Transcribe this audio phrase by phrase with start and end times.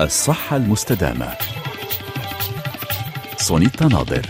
[0.00, 1.34] الصحة المستدامة.
[3.36, 4.26] سونيتا ناظر.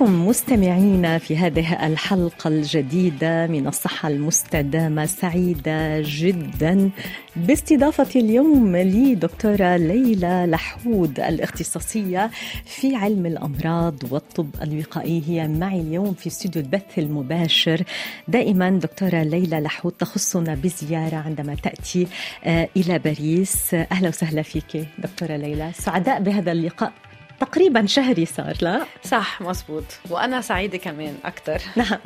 [0.00, 6.90] بكم مستمعينا في هذه الحلقة الجديدة من الصحة المستدامة سعيدة جدا.
[7.36, 12.30] باستضافة اليوم لي دكتورة ليلى لحود الاختصاصية
[12.64, 15.22] في علم الأمراض والطب الوقائي.
[15.26, 17.82] هي معي اليوم في استوديو البث المباشر.
[18.28, 22.06] دائما دكتورة ليلى لحود تخصنا بزيارة عندما تأتي
[22.44, 23.74] آه، إلى باريس.
[23.74, 25.70] أهلا وسهلا فيك دكتورة ليلى.
[25.74, 26.92] سعداء بهذا اللقاء.
[27.40, 29.84] تقريبا شهري صار لا؟ صح مزبوط.
[30.10, 31.98] وأنا سعيدة كمان أكثر نعم.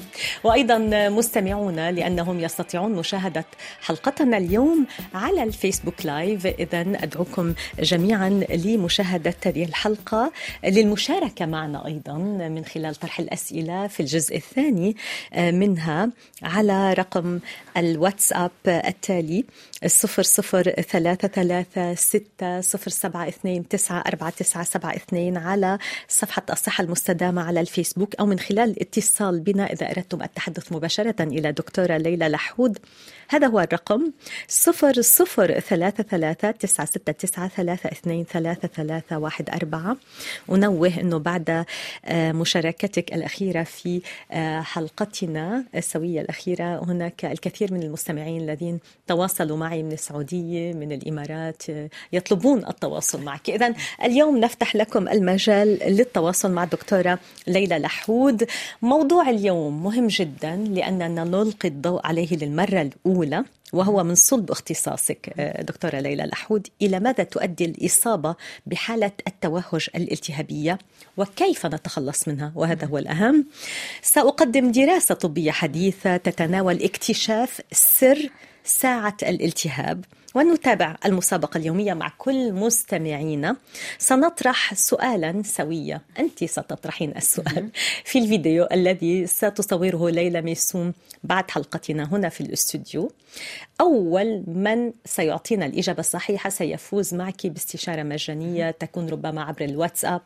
[0.45, 3.45] وأيضا مستمعونا لأنهم يستطيعون مشاهدة
[3.81, 6.47] حلقتنا اليوم على الفيسبوك لايف.
[6.47, 10.33] إذا أدعوكم جميعا لمشاهدة هذه الحلقة
[10.65, 12.19] للمشاركة معنا أيضا
[12.49, 14.97] من خلال طرح الأسئلة في الجزء الثاني
[15.37, 16.11] منها
[16.43, 17.41] على رقم
[17.77, 19.45] الواتساب التالي
[19.87, 25.24] صفر صفر ثلاثة ثلاثة ستة صفر سبعة اثنين تسعة أربعة تسعة سبعة اثنين.
[25.33, 31.23] على صفحة الصحة المستدامة على الفيسبوك أو من خلال الاتصال بنا إذا أردتم التحدث مباشرة
[31.23, 32.79] إلى دكتورة ليلى لحود.
[33.29, 34.13] هذا هو الرقم
[34.49, 39.97] صفر صفر ثلاثة ثلاثة تسعة ستة تسعة ثلاثة اثنين ثلاثة ثلاثة واحد أربعة.
[40.51, 41.65] أنوه أنه بعد
[42.05, 44.03] آه، مشاركتك الأخيرة في
[44.33, 51.63] آه، حلقتنا السوية الأخيرة هناك الكثير من المستمعين الذين تواصلوا معي من السعودية من الإمارات
[51.71, 53.51] آه، يطلبون التواصل معك.
[53.51, 53.75] إذا
[54.05, 58.47] اليوم نفتح لكم المجال للتواصل مع الدكتورة ليلى لحود.
[58.83, 66.01] موضوع اليوم مهم جدا لأننا نلقي الضوء عليه للمرة الأولى وهو من صلب اختصاصك دكتورة
[66.01, 66.67] ليلى لحود.
[66.83, 68.35] إلى ماذا تؤدي الإصابة
[68.67, 70.79] بحالة التوهج الالتهابية؟
[71.17, 73.47] وكيف نتخلص منها؟ وهذا هو الأهم.
[74.03, 78.31] سأقدم دراسة طبية حديثة تتناول اكتشاف سر
[78.65, 80.05] ساعة الالتهاب
[80.35, 83.57] ونتابع المسابقة اليومية مع كل مستمعينا
[83.99, 87.69] سنطرح سؤالا سويا أنت ستطرحين السؤال
[88.05, 90.93] في الفيديو الذي ستصوره ليلى ميسوم
[91.25, 93.13] بعد حلقتنا هنا في الاستوديو.
[93.81, 100.23] أول من سيعطينا الإجابة الصحيحة سيفوز معك باستشارة مجانية تكون ربما عبر الواتساب.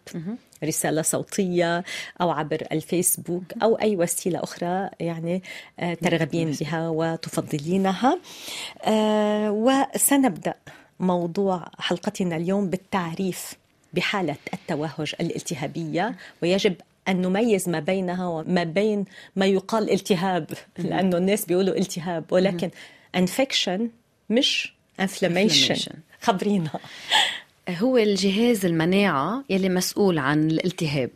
[0.64, 1.84] رسالة صوتية
[2.20, 5.42] أو عبر الفيسبوك أو أي وسيلة أخرى يعني
[5.80, 8.18] آه، ترغبين بها وتفضلينها.
[8.84, 10.54] آه، وسنبدأ
[11.00, 13.54] موضوع حلقتنا اليوم بالتعريف
[13.92, 16.14] بحالة التوهج الالتهابية.
[16.42, 16.74] ويجب
[17.08, 19.04] أن نميز ما بينها وما بين
[19.36, 22.24] ما يقال التهاب لأنه الناس بيقولوا التهاب.
[22.30, 22.70] ولكن
[23.14, 23.90] infection
[24.30, 26.70] مش inflammation خبرينا.
[27.70, 31.10] هو الجهاز المناعة يلي مسؤول عن الالتهاب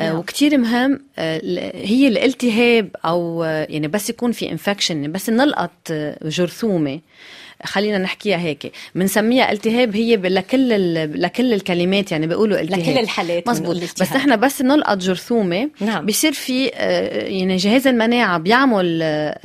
[0.00, 0.18] آه، نعم.
[0.18, 1.40] وكتير مهم آه،
[1.74, 5.92] هي الالتهاب أو آه، يعني بس يكون في انفكشن بس نلقط
[6.22, 7.00] جرثومة
[7.64, 8.72] خلينا نحكيها هيك.
[8.94, 10.68] بنسميها التهاب هي لكل
[11.22, 12.80] لكل الكلمات يعني بيقولوا التهاب.
[12.80, 16.06] لكل الحالات مزبوط بس نحن بس نلقط جرثومة نعم.
[16.06, 18.86] بصير في يعني جهاز المناعة بيعمل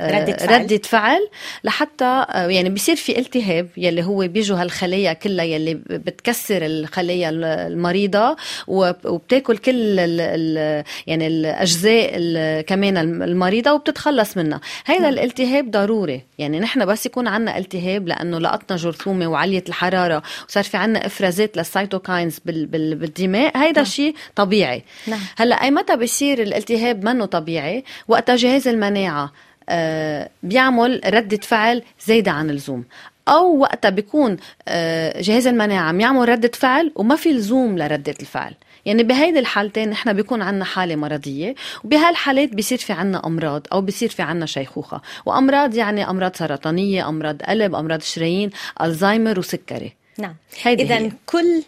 [0.00, 1.28] ردة فعل, ردة فعل
[1.64, 8.36] لحتى يعني بصير في التهاب يلي هو بيجوا هالخلايا كلها يلي بتكسر الخلايا المريضة
[8.68, 12.12] وبتاكل كل ال ال يعني الأجزاء
[12.60, 14.60] كمان المريضة وبتتخلص منها.
[14.84, 15.12] هذا نعم.
[15.12, 16.20] الالتهاب ضروري.
[16.38, 21.56] يعني نحن بس يكون عندنا التهاب لأنه لقطنا جرثومة وعليت الحرارة وصار في عندنا إفرازات
[21.56, 23.56] للسيتوكاينز بال بال بالدماء.
[23.58, 23.84] هيدا نعم.
[23.84, 24.82] شيء طبيعي.
[25.06, 25.20] نعم.
[25.36, 29.32] هلأ أي متى بصير الالتهاب منه طبيعي؟ وقتها جهاز المناعة
[29.68, 32.84] آه بيعمل ردة فعل زايدة عن اللزوم.
[33.28, 34.36] أو وقتها بيكون
[34.68, 38.54] آه جهاز المناعة عم يعمل ردة فعل وما في لزوم لردة الفعل.
[38.86, 44.08] يعني بهيدي الحالتين نحن بيكون عنا حالة مرضية وبهالحالات بيصير في عنا أمراض أو بيصير
[44.08, 45.00] في عنا شيخوخة.
[45.26, 48.50] وأمراض يعني أمراض سرطانية أمراض قلب أمراض شرايين
[48.80, 49.92] ألزهايمر وسكري.
[50.18, 50.34] نعم.
[50.66, 51.62] إذا كل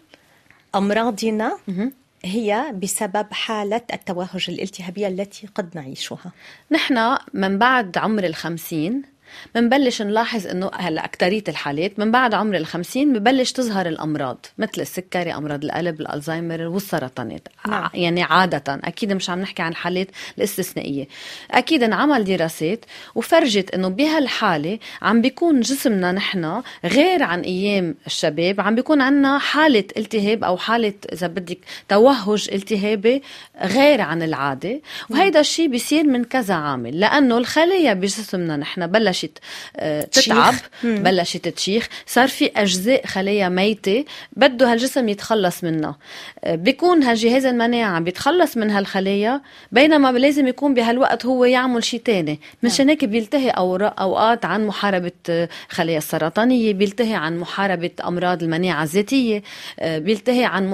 [0.75, 1.58] أمراضنا
[2.25, 6.32] هي بسبب حالة التوهج الالتهابية التي قد نعيشها.
[6.70, 9.02] نحن من بعد عمر الخمسين
[9.56, 15.34] منبلش نلاحظ إنه هلا اكثريه الحالات من بعد عمر الخمسين ببلش تظهر الأمراض مثل السكري
[15.34, 17.90] أمراض القلب الالزهايمر والسرطانات نعم.
[17.94, 18.81] يعني عادة.
[18.84, 20.08] أكيد مش عم نحكي عن الحالات
[20.38, 21.08] الاستثنائية.
[21.50, 22.84] أكيد انعمل دراسات
[23.14, 29.84] وفرجت إنه بهالحالة عم بيكون جسمنا نحن غير عن أيام الشباب عم بيكون عندنا حالة
[29.96, 31.58] التهاب أو حالة إذا بدك
[31.88, 33.22] توهج التهابي
[33.62, 34.80] غير عن العادة.
[35.10, 38.87] وهيدا الشيء بيصير من كذا عامل لأنه الخلايا بجسمنا نحن
[39.26, 39.38] بلشت
[39.76, 40.55] آه، تتعب.
[40.85, 41.88] بلشت تشيخ.
[42.06, 44.05] صار في أجزاء خلايا ميتة
[44.37, 45.97] بده هالجسم يتخلص منها.
[46.44, 49.41] آه، بيكون هالجهاز المناعة عم بيتخلص من هالخلايا
[49.73, 52.41] بينما لازم يكون بهالوقت هو يعمل شيء تاني.
[52.62, 53.50] مشان هيك بيلتهي
[53.88, 59.43] أوقات عن محاربة آه، خلايا السرطانية بيلتهي عن محاربة أمراض المناعة الذاتية
[59.81, 60.67] آه، بيلتهي عن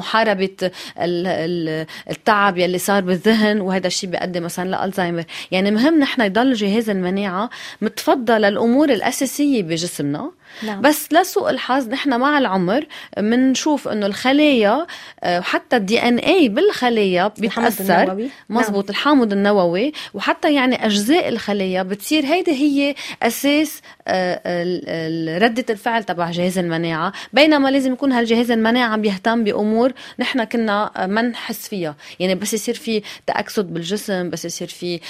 [1.29, 5.25] ال- التعب يلي صار بالذهن وهذا الشيء بيؤدي مثلا لألزهايمر.
[5.51, 7.51] يعني مهم نحن يضل جهاز المناعة
[7.83, 10.33] متفضى للامور الأساسية بجسمنا
[10.63, 10.81] نعم.
[10.81, 12.87] بس لسوء الحظ نحن مع العمر
[13.19, 14.87] بنشوف إنه الخلايا
[15.23, 18.31] آه، وحتى الدي ان اي بالخلايا بيتأثر النووي.
[18.49, 18.91] مزبوط نعم.
[18.91, 26.59] الحامض النووي وحتى يعني أجزاء الخلايا بتصير هيدي هي أساس آه، ردة الفعل تبع جهاز
[26.59, 31.97] المناعة بينما لازم يكون هالجهاز المناعة عم بيهتم بأمور نحن كنا آه، ما نحس فيها
[32.21, 35.01] يعني بس يصير في تأكسد بالجسم بس يصير في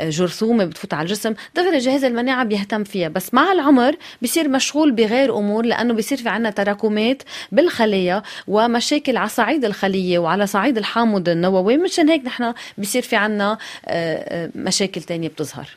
[0.00, 5.38] جرثومة بتفوت على الجسم دغري جهاز المناعة بيهتم فيها بس مع العمر بصير مشغول بغير
[5.38, 7.22] أمور لأنه بصير في عنا تراكمات
[7.52, 13.58] بالخلية ومشاكل على صعيد الخلية وعلى صعيد الحامض النووي مشان هيك نحن بصير في عنا
[13.86, 15.68] آه، آه، مشاكل تانية بتظهر.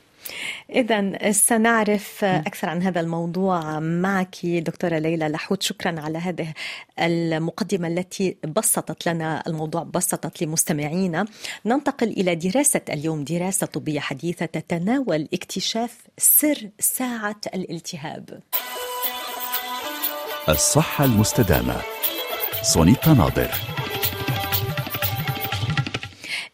[0.70, 5.64] إذا سنعرف أكثر عن هذا الموضوع معك دكتورة ليلى لحوت.
[5.64, 6.54] شكرا على هذه
[7.00, 11.25] المقدمة التي بسطت لنا الموضوع بسطت لمستمعينا.
[11.66, 18.40] ننتقل إلى دراسة اليوم دراسة طبية حديثة تتناول اكتشاف سر ساعة الالتهاب.
[20.50, 21.81] الصحة المستدامة
[22.62, 23.82] سونيتا ناظر.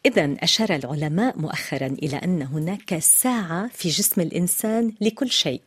[0.06, 5.60] إذا أشار العلماء مؤخرا إلى أن هناك ساعة في جسم الإنسان لكل شيء.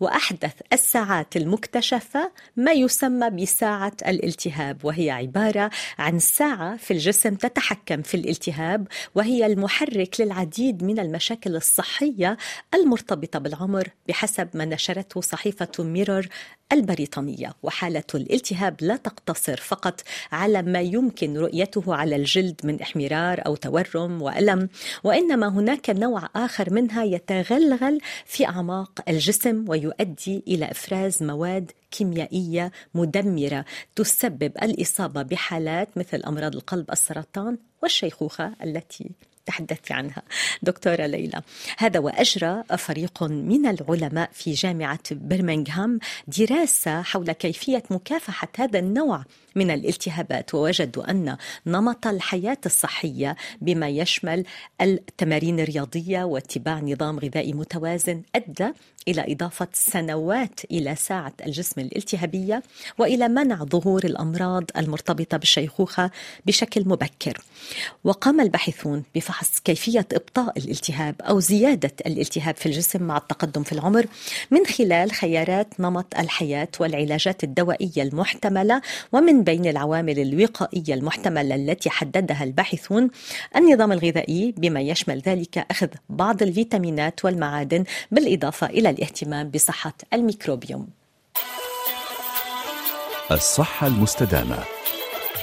[0.00, 8.16] وأحدث الساعات المكتشفة ما يسمى بساعة الالتهاب وهي عبارة عن ساعة في الجسم تتحكم في
[8.16, 12.36] الالتهاب وهي المحرك للعديد من المشاكل الصحية
[12.74, 16.28] المرتبطة بالعمر بحسب ما نشرته صحيفة ميرور
[16.72, 17.54] البريطانية.
[17.62, 20.00] وحالة الالتهاب لا تقتصر فقط
[20.32, 24.68] على ما يمكن رؤيته على الجلد من إحمرار أو تورم وألم
[25.04, 33.64] وإنما هناك نوع آخر منها يتغلغل في أعماق الجسم ويؤدي إلى إفراز مواد كيميائية مدمرة
[33.96, 39.10] تسبب الإصابة بحالات مثل أمراض القلب السرطان والشيخوخة التي
[39.46, 40.22] تحدثت عنها.
[40.62, 41.42] دكتورة ليلى
[41.78, 45.98] هذا وأجرى فريق من العلماء في جامعة برمنغهام
[46.38, 49.24] دراسة حول كيفية مكافحة هذا النوع
[49.56, 51.36] من الالتهابات ووجدوا أن
[51.66, 54.44] نمط الحياة الصحية بما يشمل
[54.80, 58.72] التمارين الرياضية واتباع نظام غذائي متوازن أدى
[59.08, 62.62] إلى إضافة سنوات إلى ساعة الجسم الالتهابية
[62.98, 66.10] وإلى منع ظهور الأمراض المرتبطة بالشيخوخة
[66.46, 67.38] بشكل مبكر.
[68.04, 74.06] وقام الباحثون بفحص كيفية إبطاء الالتهاب أو زيادة الالتهاب في الجسم مع التقدم في العمر
[74.50, 82.44] من خلال خيارات نمط الحياة والعلاجات الدوائية المحتملة ومن بين العوامل الوقائية المحتملة التي حددها
[82.44, 83.10] الباحثون
[83.56, 90.88] النظام الغذائي بما يشمل ذلك أخذ بعض الفيتامينات والمعادن بالإضافة إلى الاهتمام بصحة الميكروبيوم
[93.30, 94.58] الصحة المستدامة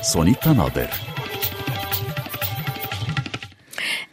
[0.01, 0.89] سونيتا ناظر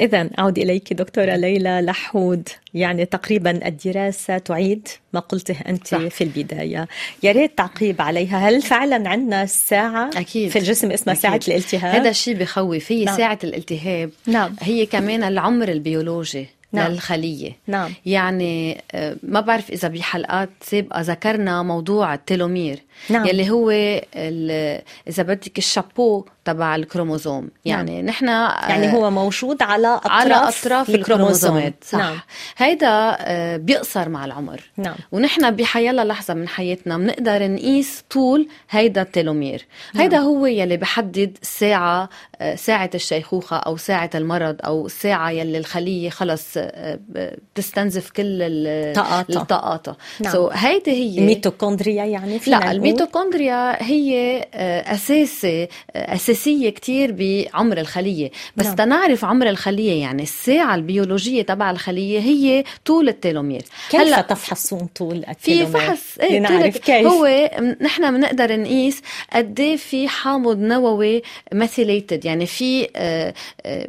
[0.00, 5.98] إذا أعود إليك دكتورة ليلى لحود يعني تقريبا الدراسة تعيد ما قلته أنت صح.
[6.06, 6.88] في البداية
[7.22, 10.50] يا ريت تعقيب عليها هل فعلا عندنا ساعة أكيد.
[10.50, 11.22] في الجسم اسمها أكيد.
[11.22, 13.16] ساعة الالتهاب هذا الشيء بخوف هي نعم.
[13.16, 14.56] ساعة الالتهاب نعم.
[14.60, 16.92] هي كمان العمر البيولوجي نعم.
[16.92, 17.92] للخلية نعم.
[18.06, 23.26] يعني آه، ما بعرف إذا بحلقات سابقة ذكرنا موضوع ال telomere نعم.
[23.26, 28.06] يلي هو ال- إذا بدك الشابو تبع الكروموزوم يعني نعم.
[28.06, 28.26] نحن
[28.70, 32.18] يعني هو موجود على أطراف على اطراف الكروموزومات صح نعم.
[32.56, 39.02] هيدا آه، بيقصر مع العمر نعم ونحن بحيلا لحظة من حياتنا بنقدر نقيس طول هيدا
[39.02, 40.02] ال telomere نعم.
[40.02, 42.08] هيدا هو يلي بحدد ساعة
[42.40, 48.94] آه، ساعة الشيخوخة أو ساعة المرض أو الساعة يلي الخلية خلص آه، بتستنزف كل ال-
[48.94, 49.42] طاقاتها.
[49.42, 50.32] الطاقاتها نعم.
[50.32, 55.68] so هيدي هي الميتوكوندريا يعني لا؟ الميتوكوندريا هي آه، اساسي آه،
[56.14, 58.74] أساسية كتير بعمر الخلية بس نعم.
[58.74, 64.86] تنعرف عمر الخلية يعني الساعة البيولوجية تبع الخلية هي طول ال telomere كيف هلأ تفحصون
[64.96, 67.50] طول في ال telomere؟ فحص إيه لنعرف طول- كيف هو
[67.80, 71.22] نحن بنقدر نقيس قد إيه في حامض نووي
[71.52, 72.88] methylated يعني في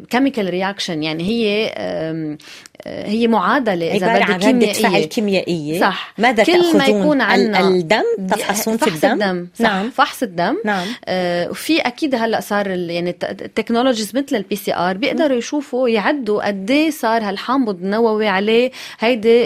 [0.10, 2.38] chemical reaction يعني هي آه،
[2.88, 5.06] هي معادلة إذا عبارة عن بدك ردة فعل كيميائية.
[5.10, 6.13] كيميائية صح.
[6.18, 9.48] ماذا كل ما يكون عنا الدم؟ تفحصون في فحص الدم, الدم.
[9.56, 9.62] صح.
[9.62, 9.89] نعم.
[9.89, 10.56] فحص الدم.
[10.65, 10.88] نعم.
[11.06, 16.48] آه، وفي أكيد هلأ صار يعني الت- ال technologies مثل ال PCR بيقدروا يشوفوا يعدوا
[16.48, 19.46] قد إيه صار هالحامض النووي عليه هيدي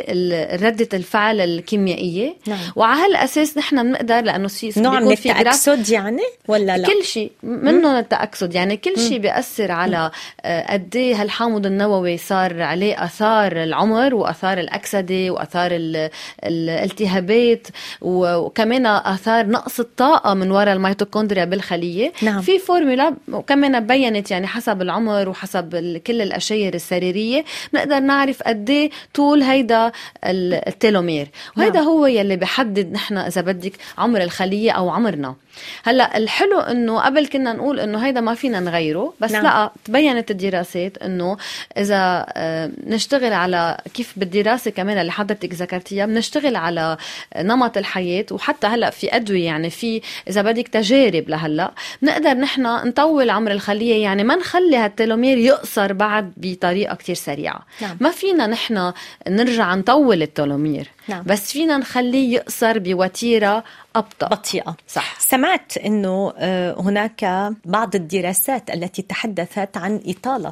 [0.61, 2.35] ردة الفعل الكيميائية.
[2.47, 2.57] نعم.
[2.75, 7.31] وعلى هالأساس نحن بنقدر لأنه سي نوع من في التأكسد يعني ولا لا؟ كل شيء.
[7.43, 8.55] منهم التأكسد.
[8.55, 14.57] يعني كل شيء بيأثر على آه، قد إيه هالحامض النووي صار عليه آثار العمر وآثار
[14.57, 16.09] الأكسدة وآثار ال-
[16.45, 17.67] الالتهابات
[18.01, 22.41] وكمان آثار نقص الطاقة من وراء الميتوكوندريا بالخلية نعم.
[22.41, 28.89] في فورمولا وكمان بينت يعني حسب العمر وحسب كل الأشياء السريرية بنقدر نعرف قد إيه
[29.13, 29.91] طول هيدا
[30.25, 31.87] ال- التيلومير وهيدا نعم.
[31.89, 35.35] هو يلي بحدد نحن إذا بدك عمر الخلية أو عمرنا
[35.83, 39.43] هلا الحلو إنه قبل كنا نقول إنه هيدا ما فينا نغيره بس نعم.
[39.43, 41.37] لا تبينت الدراسات إنه
[41.77, 46.97] إذا آه، نشتغل على كيف بالدراسه كمان اللي حضرتك ذكرتيها بنشتغل على
[47.37, 53.29] نمط الحياة وحتى هلا في أدوية يعني في إذا بدك تجارب لهلا بنقدر نحن نطول
[53.29, 57.97] عمر الخلية يعني ما نخلي هالتلومير يقصر بعد بطريقة كتير سريعة نعم.
[57.99, 58.93] ما فينا نحن
[59.27, 61.23] نرجع نطول التلومير نعم.
[61.25, 63.63] بس فينا نخليه يقصر بوتيرة
[63.95, 70.51] أبطأ بطيئة صح سمعت أنه آه، هناك بعض الدراسات التي تحدثت عن إطالة.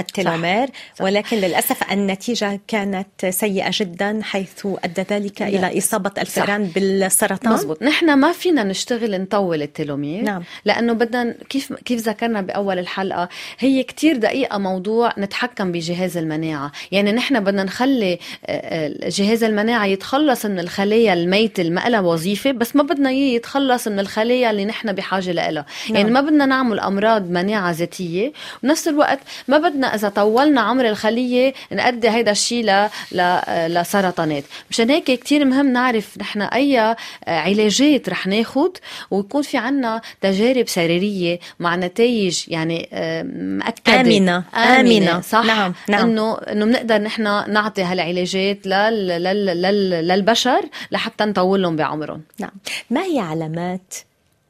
[0.00, 1.04] التلومير صح.
[1.04, 5.48] ولكن للأسف النتيجة كانت سيئة جدا حيث أدى ذلك لا.
[5.48, 10.42] إلى إصابة الفئران بالسرطان مزبوط نحن ما فينا نشتغل نطول التلومير نعم.
[10.64, 13.28] لأنه بدنا كيف كيف ذكرنا بأول الحلقة
[13.58, 19.86] هي كتير دقيقة موضوع نتحكم بجهاز المناعة يعني نحن بدنا نخلي آه، آه، جهاز المناعة
[19.86, 24.50] يتخلص من الخلايا الميته اللي ما لها وظيفة بس ما بدنا إياه يتخلص من الخلايا
[24.50, 25.64] اللي نحن بحاجة لها نعم.
[25.96, 31.54] يعني ما بدنا نعمل أمراض مناعة ذاتية وبنفس الوقت ما بدنا إذا طولنا عمر الخلية
[31.70, 32.88] نأدي هيدا الشيء ل...
[33.12, 33.40] ل...
[33.74, 34.44] لسرطانات.
[34.70, 38.76] مشان هيك كتير مهم نعرف نحن أي علاجات رح ناخد
[39.10, 44.00] ويكون في عنا تجارب سريرية مع نتائج يعني آه، مأكدة.
[44.00, 44.44] آمنة.
[44.54, 45.20] آمنة.
[45.20, 46.10] صح؟ نعم، نعم.
[46.10, 49.06] إنه إنه بنقدر نحن نعطي هالعلاجات لل...
[49.06, 49.46] لل...
[49.46, 49.90] لل...
[50.08, 52.22] للبشر لحتى نطول لهم بعمرهم.
[52.38, 52.50] نعم.
[52.90, 53.94] ما هي علامات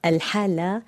[0.04, 0.82] الحالة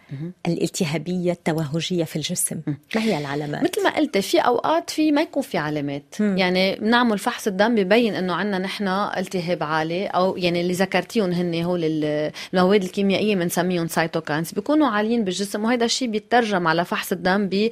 [0.46, 5.42] الالتهابية التوهجية في الجسم ما هي العلامات؟ مثل ما قلت في أوقات في ما يكون
[5.42, 6.38] في علامات مم.
[6.38, 11.62] يعني بنعمل فحص الدم ببين إنه عندنا نحن التهاب عالي أو يعني اللي ذكرتيهم هن
[11.62, 17.48] هول ال- المواد الكيميائية بنسميهم سايتوكاينز بيكونوا عاليين بالجسم وهذا الشيء بيترجم على فحص الدم
[17.48, 17.70] ب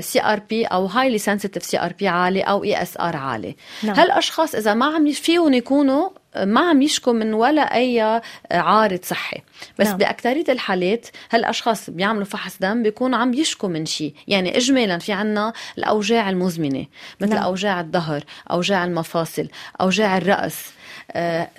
[0.00, 3.96] CRP أو highly sensitive CRP عالي أو ESR عالي نعم.
[3.96, 9.42] هالأشخاص إذا ما عم فيهم يكونوا ما عم يشكوا من ولا أي عارض صحي
[9.78, 9.96] بس نعم.
[9.96, 15.52] باكثريه الحالات هالأشخاص بيعملوا فحص دم بيكونوا عم يشكوا من شيء يعني اجمالا في عنا
[15.78, 16.86] الأوجاع المزمنة
[17.20, 17.42] مثل نعم.
[17.42, 19.48] أوجاع الظهر أوجاع المفاصل
[19.80, 20.72] أوجاع الرأس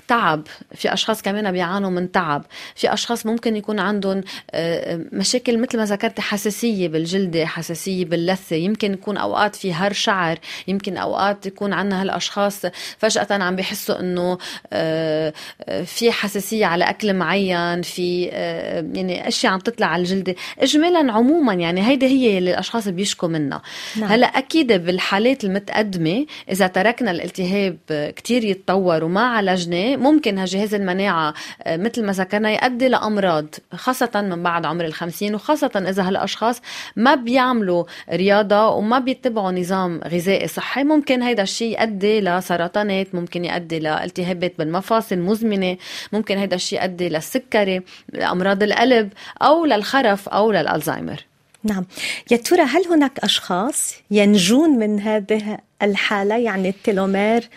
[0.07, 0.43] تعب.
[0.75, 2.45] في أشخاص كمان بيعانوا من تعب.
[2.75, 4.21] في أشخاص ممكن يكون عندهم
[4.51, 8.55] آه، مشاكل مثل ما ذكرت حساسية بالجلدة حساسية باللثة.
[8.55, 12.65] يمكن يكون أوقات في هر شعر يمكن أوقات يكون عندنا هالأشخاص
[12.97, 14.37] فجأة عم بيحسوا إنه
[14.73, 20.35] آه، آه، في حساسية على أكل معين في آه، يعني أشياء عم تطلع على الجلدة.
[20.59, 23.61] اجمالا عموما يعني هيدي هي اللي الأشخاص بيشكوا منها.
[23.95, 24.11] نعم.
[24.11, 27.77] هلأ أكيد بالحالات المتقدمة إذا تركنا الالتهاب
[28.15, 34.43] كتير يتطور وما عالجناه ممكن هالجهاز المناعة آه، مثل ما ذكرنا يؤدي لأمراض خاصة من
[34.43, 36.61] بعد عمر الخمسين وخاصة إذا هالأشخاص
[36.95, 40.83] ما بيعملوا رياضة وما بيتبعوا نظام غذائي صحي.
[40.83, 45.77] ممكن هيدا الشيء يؤدي لسرطانات ممكن يؤدي لالتهابات بالمفاصل مزمنة
[46.13, 47.81] ممكن هيدا الشيء يؤدي للسكري
[48.13, 49.09] لأمراض القلب
[49.41, 51.25] أو للخرف أو للألزهايمر.
[51.63, 51.85] نعم.
[52.31, 57.49] يا ترى هل هناك أشخاص ينجون من هذه الحالة؟ يعني التلومير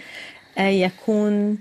[0.58, 1.58] آه، يكون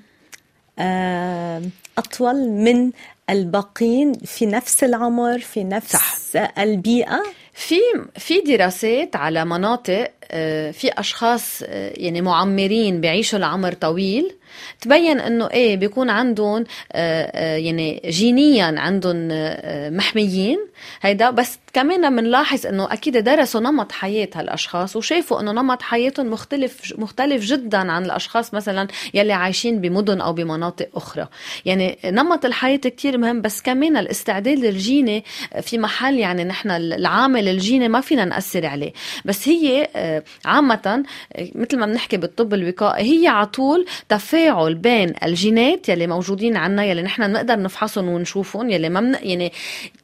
[1.98, 2.92] أطول من
[3.30, 6.16] الباقين في نفس العمر في نفس صح.
[6.60, 7.80] البيئة في
[8.18, 14.36] في دراسات على مناطق آه، في أشخاص آه، يعني معمرين بيعيشوا لعمر طويل
[14.82, 19.28] تبين إنه إيه بيكون عندهم آه، يعني جينيا عندهم
[19.98, 20.58] محميين.
[21.02, 26.94] هيدا بس كمان بنلاحظ إنه أكيد درسوا نمط حياة هالأشخاص وشافوا إنه نمط حياتهم مختلف
[26.98, 31.28] مختلف جدا عن الأشخاص مثلا يلي عايشين بمدن أو بمناطق أخرى.
[31.66, 35.24] يعني نمط الحياة كتير مهم بس كمان الاستعداد الجيني
[35.62, 38.94] في محل يعني نحن العامل الجيني ما فينا نأثر عليه.
[39.26, 39.88] بس هي
[40.46, 41.04] عامة
[41.56, 47.02] مثل ما بنحكي بالطب الوقائي هي على طول تفاعل بين الجينات يلي موجودين عنا يلي
[47.02, 49.52] نحن بنقدر نفحصهم ونشوفهم يلي ما من يعني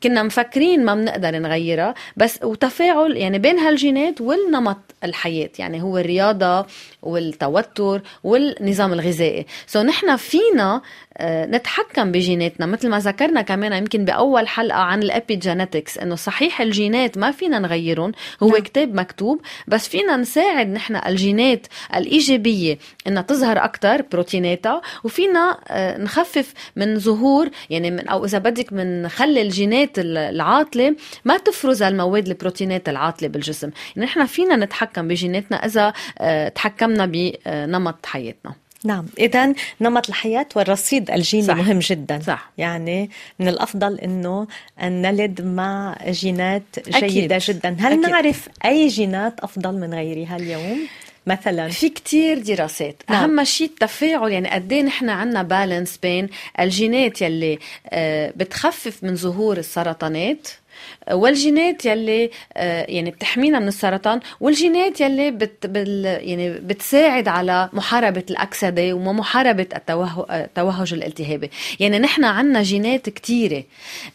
[0.04, 1.94] كنا مفكرين ما بنقدر نغيرها.
[2.18, 6.66] بس وتفاعل يعني بين هالجينات والنمط الحياة يعني هو الرياضة
[7.02, 9.46] والتوتر والنظام الغذائي.
[9.68, 10.82] so نحن فينا
[11.22, 12.66] نتحكم بجيناتنا.
[12.66, 17.60] مثل ما ذكرنا كمان يمكن بأول حلقة عن ال epigenetics إنه صحيح الجينات ما فينا
[17.60, 18.12] نغيرهم
[18.44, 18.60] هو نعم.
[18.60, 22.78] كتاب مكتوب بس فينا نساعد نحن الجينات الإيجابية
[23.08, 29.02] إنها تظهر أكثر بروتيناتها وفينا آه، نخفف من ظهور يعني من أو إذا بدك من
[29.02, 33.70] نخلي الجينات العاطلة ما تفرز المواد البروتينات العاطلة بالجسم.
[33.96, 38.63] يعني نحن فينا نتحكم بجيناتنا إذا آه، تحكمنا بنمط حياتنا.
[38.84, 41.56] نعم إذا نمط الحياة والرصيد الجيني صح.
[41.56, 42.52] مهم جدا صح.
[42.58, 43.10] يعني
[43.40, 44.48] من الأفضل أنه
[44.82, 47.56] أن نلد مع جينات جيدة أكيد.
[47.56, 48.00] جدا هل أكيد.
[48.00, 50.80] نعرف أي جينات أفضل من غيرها اليوم؟
[51.28, 53.24] مثلا في كتير دراسات نعم.
[53.40, 57.60] أهم شيء التفاعل يعني قد إيه نحن عندنا بالانس بين الجينات يلي
[57.90, 60.48] آه، بتخفف من ظهور السرطانات
[61.12, 68.24] والجينات يلي آه، يعني بتحمينا من السرطان والجينات يلي بت بال يعني بتساعد على محاربة
[68.30, 69.68] الأكسدة ومحاربة
[70.32, 73.64] التوهج الالتهابي يعني نحن عنا جينات كتيرة.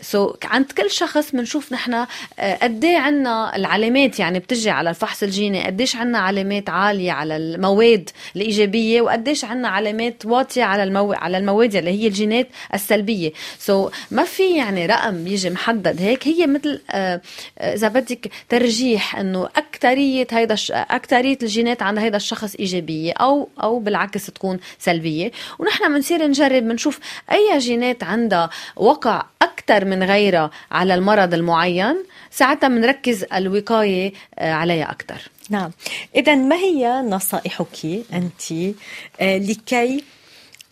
[0.00, 1.94] سو so, عند كل شخص بنشوف نحن
[2.38, 7.36] آه، قد إيه عنا العلامات يعني بتجي على الفحص الجيني قديش عنا علامات عالية على
[7.36, 11.12] المواد الإيجابية وقديش عنا علامات واطية على المو...
[11.12, 13.32] على المواد اللي هي الجينات السلبية.
[13.58, 16.00] سو so, ما في يعني رقم يجي محدد.
[16.00, 17.20] هيك هي مثل آه،
[17.58, 23.78] آه، إذا بدك ترجيح إنه اكثريه هيدا اكثريه الجينات عند هيدا الشخص إيجابية أو أو
[23.78, 25.32] بالعكس تكون سلبية.
[25.58, 26.98] ونحن بنصير نجرب بنشوف
[27.32, 31.96] أي جينات عندها وقع أكثر من غيرها على المرض المعين
[32.30, 35.70] ساعتها بنركز الوقاية آه، عليها أكثر نعم.
[36.16, 38.74] اذا ما هي نصائحك أنت
[39.20, 40.04] لكي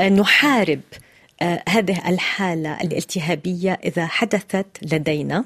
[0.01, 0.81] نحارب
[1.43, 5.45] آه، هذه الحالة الالتهابية إذا حدثت لدينا؟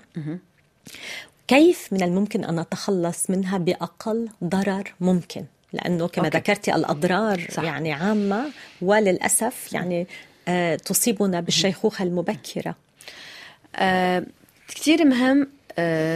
[1.49, 6.39] كيف من الممكن أن نتخلص منها بأقل ضرر ممكن لأنه كما أوكي.
[6.39, 7.63] ذكرتي الأضرار صح.
[7.63, 8.45] يعني عامة
[8.83, 10.07] وللأسف يعني
[10.49, 12.75] آه تصيبنا بالشيخوخة المبكرة
[13.77, 14.27] آه
[14.69, 15.49] كثير مهم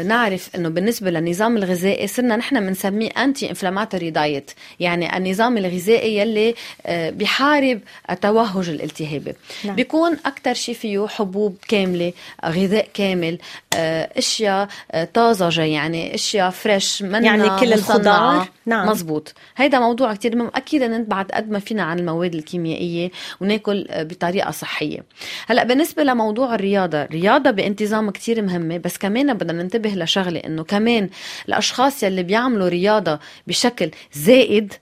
[0.06, 4.50] نعرف إنه بالنسبة للنظام الغذائي صرنا نحن بنسميه anti inflammatory diet
[4.80, 6.54] يعني النظام الغذائي يلي
[6.86, 9.32] آه، بيحارب التوهج الالتهابي
[9.64, 9.76] نعم.
[9.76, 12.12] بيكون أكثر شيء فيه حبوب كاملة
[12.44, 13.38] غذاء كامل
[13.74, 14.68] آه، أشياء
[15.14, 18.48] طازجة يعني أشياء fresh من يعني كل الخضار.
[18.66, 18.88] نعم.
[18.88, 19.34] مزبوط.
[19.56, 20.50] هيدا موضوع كتير مهم.
[20.54, 25.04] أكيد نبعد قد ما فينا عن المواد الكيميائية وناكل بطريقة صحية.
[25.46, 31.08] هلأ بالنسبة لموضوع الرياضة الرياضة بانتظام كتير مهمة بس كمان بدنا ننتبه لشغلة إنه كمان
[31.48, 34.72] الأشخاص يلي بيعملوا رياضة بشكل زائد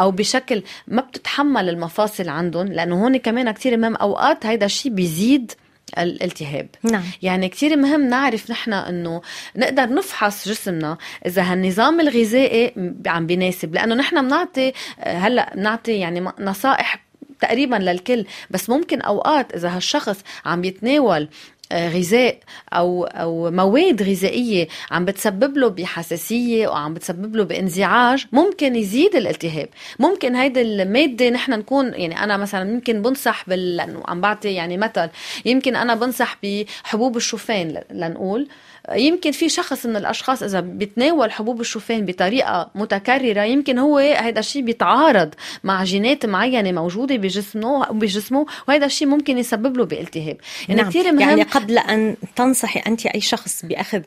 [0.00, 5.52] أو بشكل ما بتتحمل المفاصل عندهم لأنه هون كمان كتير مهم أوقات هيدا الشيء بيزيد
[5.98, 7.02] الالتهاب نعم.
[7.22, 9.22] يعني كتير مهم نعرف نحن إنه
[9.56, 12.74] نقدر نفحص جسمنا إذا هالنظام الغذائي
[13.06, 17.04] عم بيناسب لأنه نحن بنعطي هلأ بنعطي يعني نصائح
[17.40, 21.28] تقريبا للكل بس ممكن أوقات إذا هالشخص عم يتناول
[21.72, 22.38] غذاء
[22.72, 29.68] أو أو مواد غذائية عم بتسبب له بحساسية وعم بتسبب له بانزعاج ممكن يزيد الالتهاب.
[29.98, 35.08] ممكن هيدي المادة نحن نكون يعني أنا مثلا يمكن بنصح بال عم بعطي يعني مثل
[35.44, 38.48] يمكن أنا بنصح بحبوب الشوفان لنقول.
[38.90, 44.62] يمكن في شخص من الأشخاص إذا بيتناول حبوب الشوفان بطريقة متكررة يمكن هو هذا الشيء
[44.62, 50.36] بيتعارض مع جينات معينة موجودة بجسمه بجسمه وهذا الشيء ممكن يسبب له بالتهاب.
[50.68, 50.90] يعني نعم.
[50.90, 54.02] كثير مهم يعني قبل أن تنصحي أنت أي شخص بأخذ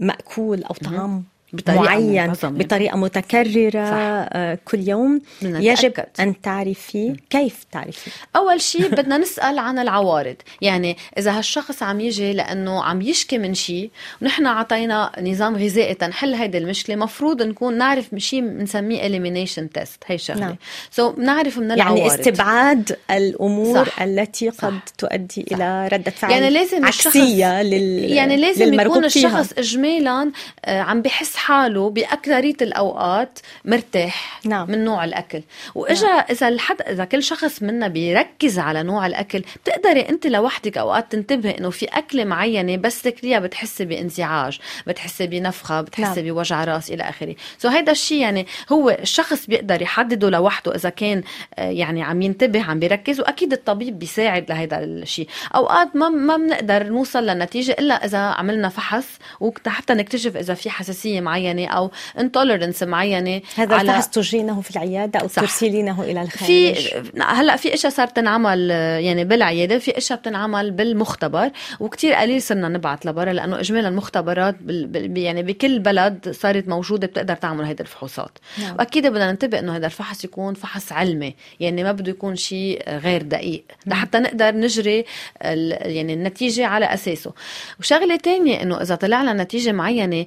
[0.00, 1.24] مأكول أو طعام
[1.56, 2.58] بطريقة معين منظمة.
[2.58, 4.28] بطريقة متكررة صح.
[4.32, 10.96] آه، كل يوم يجب أن تعرفي كيف تعرفي أول شيء بدنا نسأل عن العوارض يعني
[11.18, 13.90] إذا هالشخص عم يجي لأنه عم يشكي من شيء
[14.22, 20.18] ونحن عطينا نظام غذائي تنحل هيدي المشكلة مفروض نكون نعرف شيء بنسميه elimination test هي
[20.18, 20.56] شغلة نعم.
[20.90, 24.02] so, نعرف من العوارض يعني استبعاد الأمور صح.
[24.02, 24.94] التي قد صح.
[24.98, 25.56] تؤدي صح.
[25.56, 28.12] إلى ردة فعل يعني لازم عكسية لل...
[28.12, 29.52] يعني لازم يكون الشخص.
[29.58, 30.32] إجمالا
[30.64, 34.70] آه، عم بحس حاله بأكثرية الأوقات مرتاح نعم.
[34.70, 35.42] من نوع الأكل
[35.74, 36.24] وإجا نعم.
[36.30, 41.58] إذا الحد إذا كل شخص منا بيركز على نوع الأكل بتقدري أنت لوحدك أوقات تنتبهي
[41.58, 46.34] إنه في أكلة معينة بس تاكليها بتحسي بانزعاج بتحسي بنفخة بتحسي نعم.
[46.34, 51.22] بوجع راس إلى آخره so هيدا الشيء يعني هو الشخص بيقدر يحدده لوحده إذا كان
[51.58, 56.82] آه، يعني عم ينتبه عم بيركز وأكيد الطبيب بيساعد لهيدا الشيء أوقات ما ما بنقدر
[56.82, 63.40] نوصل لنتيجة إلا إذا عملنا فحص وحتى نكتشف إذا في حساسية معينة أو انتولرنس معينة
[63.56, 63.90] هذا على...
[63.90, 66.44] الفحص تجينه في العيادة أو ترسلينه إلى الخارج.
[66.46, 66.74] في
[67.20, 73.06] هلأ في إشياء صارت تنعمل يعني بالعيادة في إشياء بتنعمل بالمختبر وكتير قليل صرنا نبعث
[73.06, 75.18] لبرا لأنه إجمالا المختبرات بال...
[75.18, 78.38] يعني بكل بلد صارت موجودة بتقدر تعمل هيدي الفحوصات.
[78.58, 78.76] نعم.
[78.78, 83.22] وأكيد بدنا ننتبه إنه هذا الفحص يكون فحص علمي يعني ما بده يكون شيء غير
[83.22, 83.64] دقيق.
[83.86, 83.98] نعم.
[83.98, 85.04] لحتى نقدر نجري
[85.40, 87.32] يعني النتيجة على أساسه.
[87.80, 90.26] وشغلة تانية إنه إذا طلع لنا نتيجة معينة ما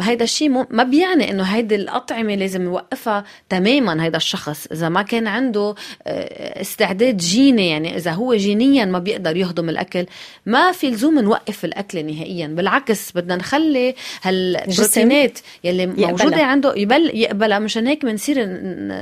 [0.00, 5.26] هيدا الشيء ما بيعني إنه هيدي الأطعمة لازم يوقفها تماما هيدا الشخص إذا ما كان
[5.26, 5.74] عنده
[6.06, 10.06] آه، استعداد جيني يعني إذا هو جينيا ما بيقدر يهضم الأكل
[10.46, 16.10] ما في لزوم نوقف الأكل نهائيا بالعكس بدنا نخلي هالبروتينات يلي يقبلها.
[16.10, 18.36] موجودة عنده يبل يقبلها مشان هيك بنصير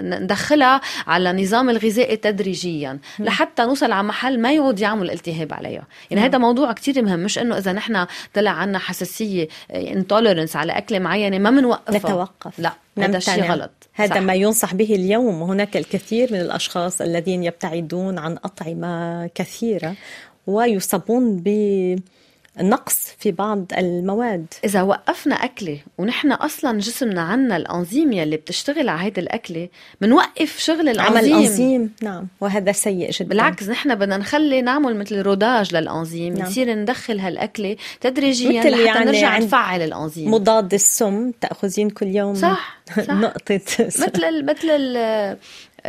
[0.03, 3.25] ندخلها على نظام الغذائي تدريجيا م.
[3.25, 7.39] لحتى نوصل على محل ما يعود يعمل التهاب عليها يعني هذا موضوع كتير مهم مش
[7.39, 12.59] إنه إذا نحن طلع عنا حساسية انتولرنس آه، على أكلة معينة ما بنوقفها نتوقف.
[12.59, 13.71] لا هذا شيء غلط.
[13.93, 14.21] هذا صح.
[14.21, 15.43] ما ينصح به اليوم.
[15.43, 19.95] وهناك الكثير من الأشخاص الذين يبتعدون عن أطعمة كثيرة
[20.47, 21.49] ويصابون ب
[22.61, 24.47] نقص في بعض المواد.
[24.65, 29.69] إذا وقفنا أكلة ونحن أصلا جسمنا عنا الأنظيم يلي بتشتغل على هيدي الأكلة
[30.01, 32.27] بنوقف شغل الأنظيم عمل الأنظيم نعم.
[32.41, 33.29] وهذا سيء جدا.
[33.29, 36.47] بالعكس نحن بدنا نخلي نعمل مثل روداج للأنظيم نعم.
[36.47, 42.35] نصير ندخل هالأكلة تدريجيا لحتى يعني نرجع نفعل الأنظيم مضاد السم تأخذين كل يوم.
[42.35, 43.11] صح, صح.
[43.11, 44.97] نقطة مثل مثل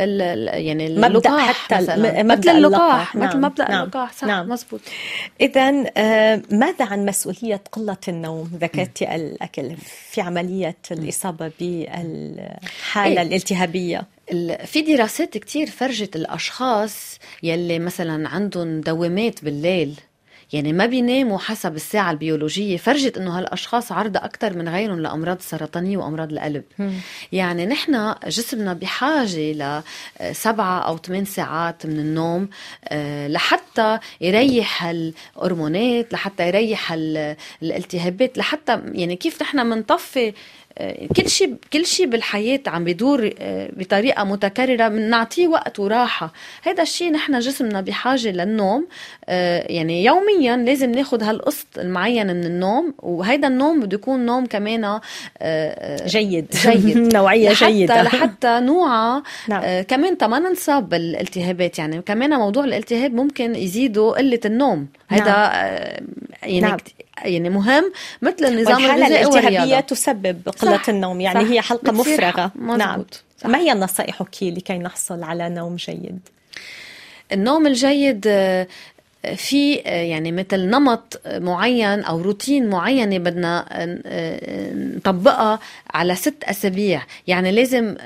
[0.04, 3.40] ال يعني اللقاح حتى مثلا مبدأ اللقاح مثل نعم.
[3.40, 3.82] مبدأ نعم.
[3.82, 4.48] اللقاح صح نعم.
[4.48, 4.80] مزبوط
[5.40, 9.76] اذا آه، ماذا عن مسؤولية قلة النوم ذكرتي الأكل
[10.10, 14.06] في عملية الإصابة بالحالة إيه؟ الالتهابية
[14.64, 20.00] في دراسات كتير فرجت الأشخاص يلي مثلا عندهم دوامات بالليل
[20.52, 25.96] يعني ما بيناموا حسب الساعة البيولوجية فرجت إنه هالأشخاص عرضة أكثر من غيرهم لأمراض السرطانية
[25.96, 26.90] وأمراض القلب م.
[27.32, 29.82] يعني نحن جسمنا بحاجة
[30.20, 32.48] لسبعة أو ثمان ساعات من النوم
[32.84, 36.92] آه، لحتى يريح الهرمونات لحتى يريح
[37.62, 40.32] الالتهابات لحتى يعني كيف نحن بنطفي
[41.16, 47.12] كل شيء كل شيء بالحياة عم بيدور آه، بطريقة متكررة بنعطيه وقت وراحة هذا الشيء
[47.12, 48.86] نحن جسمنا بحاجة للنوم
[49.28, 55.00] آه، يعني يوميا لازم ناخذ هالقسط المعين من النوم وهيدا النوم بده يكون نوم كمان
[55.38, 59.82] آه، جيد جيد نوعية لحتى جيدة لحتى نوعى نعم.
[59.82, 66.06] كمان ما ننصاب بالالتهابات يعني كمان موضوع الالتهاب ممكن يزيدوا قلة النوم هذا نعم.
[66.42, 66.76] يعني نعم.
[67.24, 70.88] يعني مهم مثل النظام الغذائي الالتهابية تسبب قلة صح.
[70.88, 71.50] النوم يعني صح.
[71.50, 73.04] هي حلقة مفرغة نعم
[73.38, 73.46] صح.
[73.46, 76.20] ما هي نصائحك لكي نحصل على نوم جيد؟
[77.32, 78.26] النوم الجيد
[79.36, 83.66] في يعني مثل نمط معين أو روتين معينة بدنا
[84.74, 85.58] نطبقها
[85.94, 87.02] على ست أسابيع.
[87.26, 87.96] يعني لازم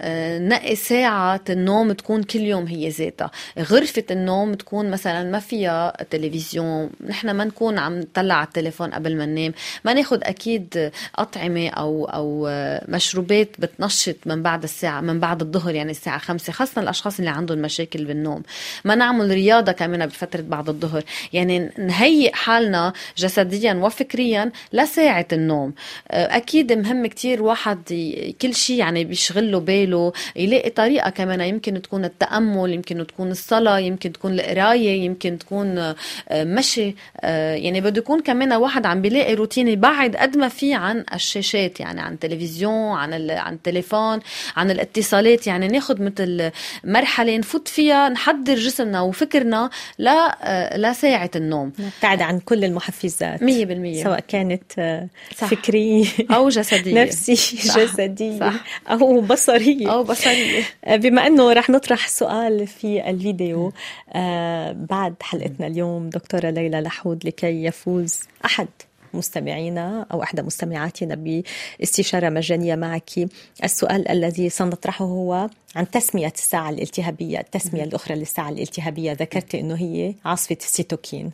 [0.49, 3.31] نقي ساعة النوم تكون كل يوم هي ذاتها.
[3.59, 9.17] غرفة النوم تكون مثلا ما فيها تلفزيون نحن ما نكون عم نطلع على التليفون قبل
[9.17, 9.55] ما ننام.
[9.85, 12.49] ما ناخذ أكيد أطعمة أو أو
[12.89, 17.59] مشروبات بتنشط من بعد الساعة من بعد الظهر يعني الساعة خمسة خاصة الأشخاص اللي عندهم
[17.59, 18.43] مشاكل بالنوم.
[18.85, 21.04] ما نعمل رياضة كمان بفترة بعد الظهر.
[21.33, 25.75] يعني نهيئ حالنا جسديا وفكريا لساعة النوم.
[26.11, 27.83] آه، أكيد مهم كتير واحد
[28.43, 34.13] كل شيء يعني بيشغله باله يلاقي طريقة كمان يمكن تكون التأمل يمكن تكون الصلاة يمكن
[34.13, 35.95] تكون القراية يمكن تكون آه،
[36.31, 36.95] مشي.
[37.21, 41.81] آه، يعني بده يكون كمان واحد عم بيلاقي روتين يبعد قد ما في عن الشاشات
[41.81, 44.21] يعني عن التلفزيون عن عن التليفون
[44.57, 45.47] عن الاتصالات.
[45.47, 46.51] يعني ناخذ مثل
[46.85, 50.39] مرحلة نفوت فيها نحضر جسمنا وفكرنا لا
[50.77, 55.47] لا لساعة النوم نبتعد عن كل المحفزات 100% سواء كانت آه، صح.
[55.47, 57.79] فكرية أو جسدية نفسي صح.
[57.79, 58.55] جسدية صح.
[58.91, 63.73] أو بصرية أو بصرية بما أنه رح نطرح سؤال في الفيديو
[64.13, 68.69] آه بعد حلقتنا اليوم دكتورة ليلى لحود لكي يفوز أحد
[69.15, 73.11] مستمعينا أو إحدى مستمعاتنا باستشارة مجانية معك.
[73.65, 79.13] السؤال الذي سنطرحه هو عن تسمية الساعة الالتهابية التسمية الأخرى للساعة الالتهابية.
[79.13, 81.31] ذكرت أنه هي عاصفة السيتوكين.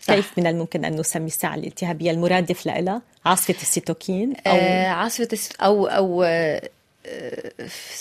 [0.00, 0.14] صح.
[0.14, 5.48] كيف من الممكن أن نسمي الساعة الالتهابية المرادف لها عاصفة السيتوكين أو آه عاصفة الس...
[5.60, 6.70] أو أو آه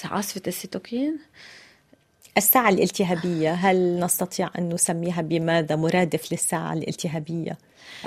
[0.04, 1.18] عاصفة السيتوكين؟
[2.38, 7.58] الساعة الالتهابية هل نستطيع أن نسميها بماذا مرادف للساعة الالتهابية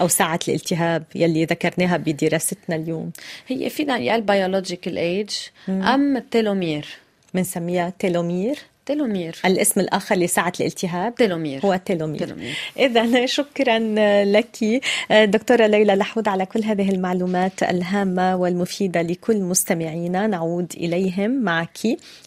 [0.00, 3.10] أو ساعة الالتهاب يلي ذكرناها بدراستنا اليوم؟
[3.46, 5.30] هي فينا يا ال biological age
[5.68, 6.86] أم ال telomere
[7.34, 8.58] بنسميها telomere.
[8.86, 9.36] telomere.
[9.44, 11.60] الاسم الآخر لساعة الالتهاب telomere.
[11.64, 12.56] هو ال telomere, telomere.
[12.78, 13.78] إذا شكرا
[14.24, 20.26] لك دكتورة ليلى لحود على كل هذه المعلومات الهامة والمفيدة لكل مستمعينا.
[20.26, 21.78] نعود إليهم معك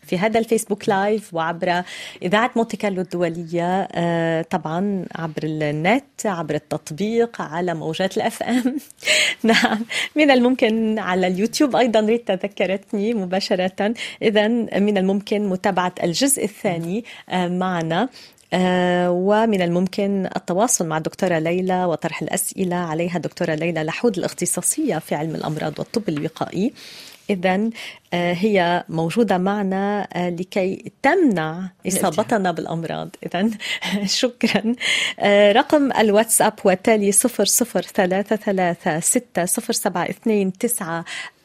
[0.10, 1.84] في هذا الفيسبوك live وعبر
[2.24, 8.78] إذاعة مونتي كارلو الدولية آه، طبعا عبر النت عبر التطبيق على موجات الاف ام
[9.44, 13.94] نعم من الممكن على اليوتيوب أيضا ريتا ذكرتني مباشرة.
[14.22, 14.48] إذا
[14.80, 18.10] من الممكن متابعة الجزء الثاني آه، معنا
[18.54, 25.16] آه، ومن الممكن التواصل مع الدكتورة ليلى وطرح الأسئلة عليها دكتورة ليلى لحود الاختصاصية في
[25.16, 26.74] علم الأمراض والطب الوقائي.
[27.30, 27.70] إذا
[28.14, 33.10] آه، هي موجودة معنا لكي تمنع إصابتنا بالأمراض.
[33.26, 33.50] إذا
[34.22, 34.76] شكرا.
[35.52, 37.16] رقم الواتساب والتالي 003360729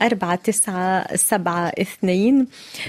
[0.02, 2.46] أربعة تسعة سبعة اثنين.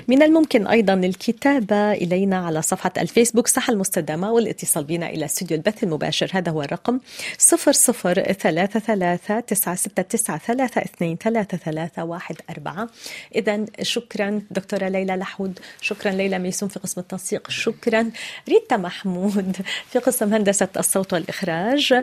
[0.08, 5.84] من الممكن أيضا الكتابة إلينا على صفحة الفيسبوك صحة المستدامة والاتصال بنا إلى استوديو البث
[5.84, 6.30] المباشر.
[6.34, 7.00] هذا هو الرقم
[7.38, 12.89] صفر صفر ثلاثة ثلاثة تسعة ستة تسعة ثلاثة اثنين ثلاثة ثلاثة واحد أربعة.
[13.36, 18.12] إذا شكرا دكتورة ليلى لحود شكرا ليلى ميسون في قسم التنسيق شكرا
[18.50, 19.58] ريتا محمود
[19.91, 22.02] في قسم هندسة الصوت والإخراج.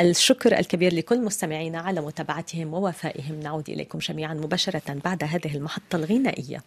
[0.00, 3.40] الشكر الكبير لكل مستمعينا على متابعتهم ووفائهم.
[3.40, 6.62] نعود إليكم جميعا مباشرة بعد هذه المحطة الغنائية.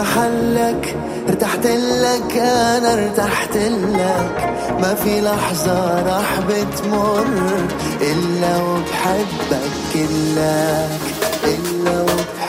[0.00, 0.96] محلك
[1.28, 4.54] ارتحت لك أنا ارتحت لك.
[4.80, 7.26] ما في لحظة راح بتمر
[8.00, 11.00] إلا وبحبك كلك
[11.44, 12.45] إلا وبحبك.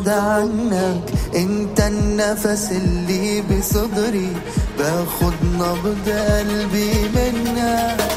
[0.00, 1.02] البعد عنك.
[1.34, 4.32] انت النفس اللي بصدري
[4.78, 8.09] باخد نبض قلبي منك.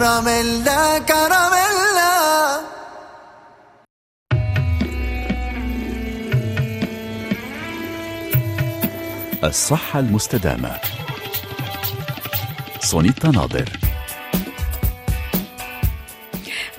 [0.00, 2.60] كراميلا كراميلا.
[9.44, 10.80] الصحة المستدامة.
[12.80, 13.68] سونيتا ناظر.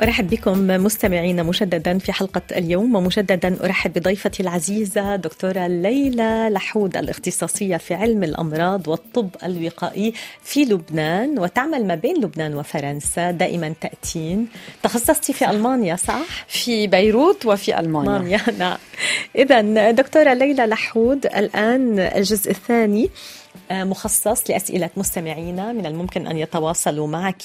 [0.04, 7.78] أرحب بكم مستمعينا مجددا في حلقة اليوم ومجددا أرحب بضيفتي العزيزة دكتورة ليلى لحود الاختصاصية
[7.78, 11.40] في علم الأمراض والطب الوقائي في لبنان.
[11.40, 14.48] وتعمل ما بين لبنان وفرنسا دائما تأتين.
[14.84, 18.18] تخصصتي في ألمانيا صح؟ في بيروت وفي ألمانيا.
[18.18, 18.78] ألمانيا نعم.
[19.36, 23.10] إذا دكتورة ليلى لحود الآن الجزء الثاني.
[23.72, 27.44] مخصص لأسئلة مستمعينا من الممكن أن يتواصلوا معك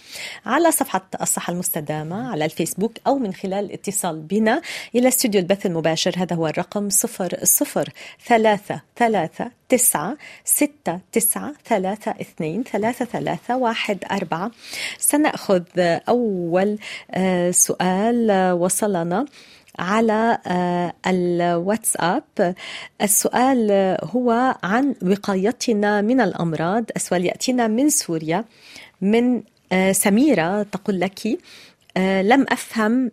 [0.45, 4.62] على صفحة الصحة المستدامة على الفيسبوك أو من خلال الاتصال بنا
[4.95, 6.13] إلى استوديو البث المباشر.
[6.17, 14.52] هذا هو الرقم 0033 تسعة ستة تسعة ثلاثة اثنين ثلاثة ثلاثة واحد أربعة.
[14.99, 15.63] سنأخذ
[16.10, 16.78] أول
[17.12, 19.26] آه، سؤال آه، وصلنا
[19.80, 22.56] على آه، الواتساب.
[23.02, 23.71] السؤال
[24.04, 26.86] هو عن وقايتنا من الأمراض.
[26.95, 28.45] السؤال يأتينا من سوريا
[29.02, 29.43] من
[29.91, 31.19] سميرة تقول لك
[31.97, 33.12] لم أفهم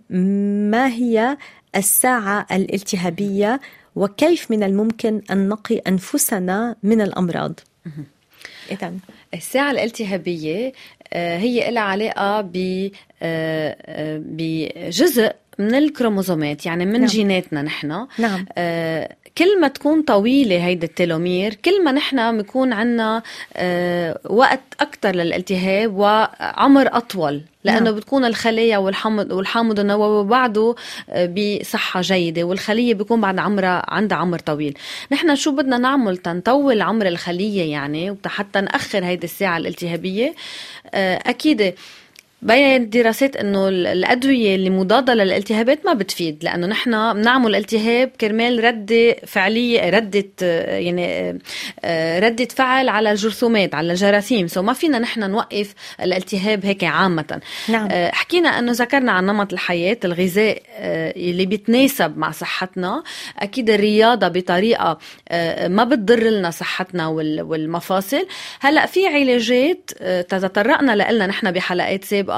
[0.71, 1.37] ما هي
[1.77, 3.61] الساعة الالتهابية
[3.97, 7.61] وكيف من الممكن أن نقي أنفسنا من الأمراض
[8.71, 8.93] إذا
[9.35, 10.73] الساعة الالتهابية
[11.13, 12.41] آه، هي لها علاقة
[13.23, 16.93] آه، آه، بجزء من الكروموزومات يعني من.
[16.93, 17.05] نعم.
[17.05, 18.47] جيناتنا نحن نعم.
[18.59, 23.23] آه، كل ما تكون طويلة هيدي التلومير كل ما نحن بيكون عنا
[23.57, 27.95] آه، وقت أكتر للالتهاب وعمر أطول لأنه نعم.
[27.95, 30.75] بتكون الخلايا والحمض والحامض النووي بعده
[31.11, 31.27] آه،
[31.61, 34.79] بصحة جيدة والخلية بيكون بعد عمرها عندها عمر طويل.
[35.13, 40.35] نحن شو بدنا نعمل؟ تنطول عمر الخلية يعني حتى نأخر هيدي الساعة الالتهابية.
[40.95, 41.75] آه، أكيد
[42.43, 48.65] بينت دراسات إنه ال- الأدوية اللي مضادة للالتهابات ما بتفيد لأنه نحن بنعمل التهاب كرمال
[48.65, 51.39] ردة فعلية ردة آه، يعني آه،
[51.85, 54.47] آه، ردة فعل على الجرثومات على الجراثيم.
[54.47, 57.41] سو ما فينا نحن نوقف الالتهاب هيك عامة.
[57.69, 57.89] نعم.
[57.93, 60.63] حكينا إنه ذكرنا عن نمط الحياة الغذاء
[61.17, 63.03] اللي بيتناسب مع صحتنا.
[63.39, 64.99] أكيد الرياضة بطريقة
[65.67, 68.27] ما بتضر لنا صحتنا وال- والمفاصل.
[68.61, 69.91] هلأ في علاجات
[70.29, 72.30] تطرقنا لنا نحن بحلقات سابقة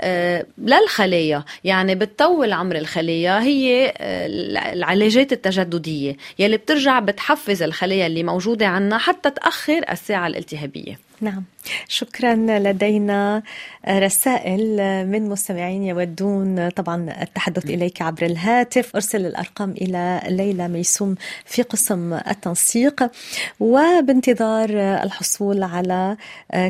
[0.00, 4.26] آه، للخلايا يعني بتطول عمر الخلية هي آه،
[4.72, 6.16] العلاجات التجددية.
[6.38, 10.98] يلي بترجع بتحفز الخلايا اللي موجودة عنا حتى تأخر الساعة الالتهابية.
[11.20, 11.44] نعم.
[11.88, 13.42] شكرا لدينا
[13.88, 18.94] رسائل من مستمعين يودون طبعا التحدث إليك عبر الهاتف.
[18.94, 23.10] أرسل الأرقام إلى ليلى ميسوم في قسم التنسيق.
[23.60, 24.70] وبانتظار
[25.02, 26.16] الحصول على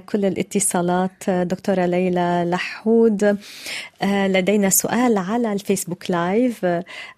[0.06, 3.38] كل الاتصالات دكتورة ليلى لحود.
[4.04, 6.66] لدينا سؤال على الفيسبوك لايف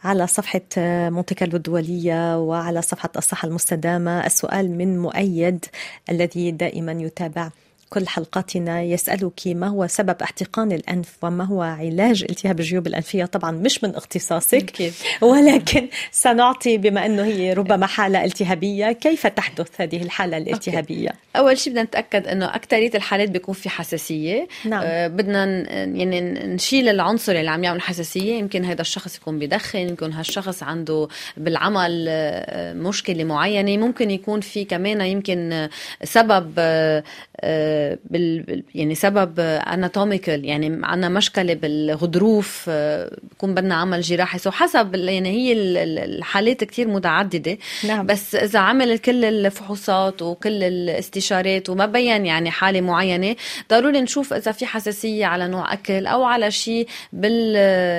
[0.04, 0.62] على صفحة
[1.10, 4.26] مونتي كارلو الدولية وعلى صفحة الصحة المستدامة.
[4.26, 5.64] السؤال من مؤيد
[6.10, 7.50] الذي دائما يتابع.
[7.90, 13.50] كل حلقاتنا يسألك ما هو سبب احتقان الأنف وما هو علاج التهاب الجيوب الأنفية؟ طبعا
[13.50, 14.92] مش من اختصاصك.
[15.20, 18.92] ولكن سنعطي بما أنه هي ربما حالة التهابية.
[18.92, 24.48] كيف تحدث هذه الحالة الالتهابية؟ أول شيء بدنا نتأكد إنه أكثرية الحالات بيكون في حساسية.
[24.64, 24.82] نعم.
[24.84, 28.34] آه بدنا يعني نشيل العنصر اللي عم يعمل حساسية.
[28.34, 33.86] يمكن هذا الشخص يكون بدخن يمكن هالشخص عنده بالعمل آه، مشكلة معينة.
[33.86, 35.68] ممكن يكون في كمان يمكن
[36.04, 37.04] سبب آه،
[37.40, 37.75] آه،
[38.10, 44.94] بال يعني سبب anatomical يعني عندنا مشكلة بالغضروف آه، بكون بدنا عمل جراحي so حسب
[44.94, 47.58] يعني هي ال- ال- الحالات كتير متعددة
[47.88, 48.06] نعم.
[48.06, 53.36] بس إذا عمل كل الفحوصات وكل الاستشارات وما بين يعني حالة معينة
[53.70, 57.54] ضروري نشوف إذا في حساسية على نوع أكل أو على شيء بال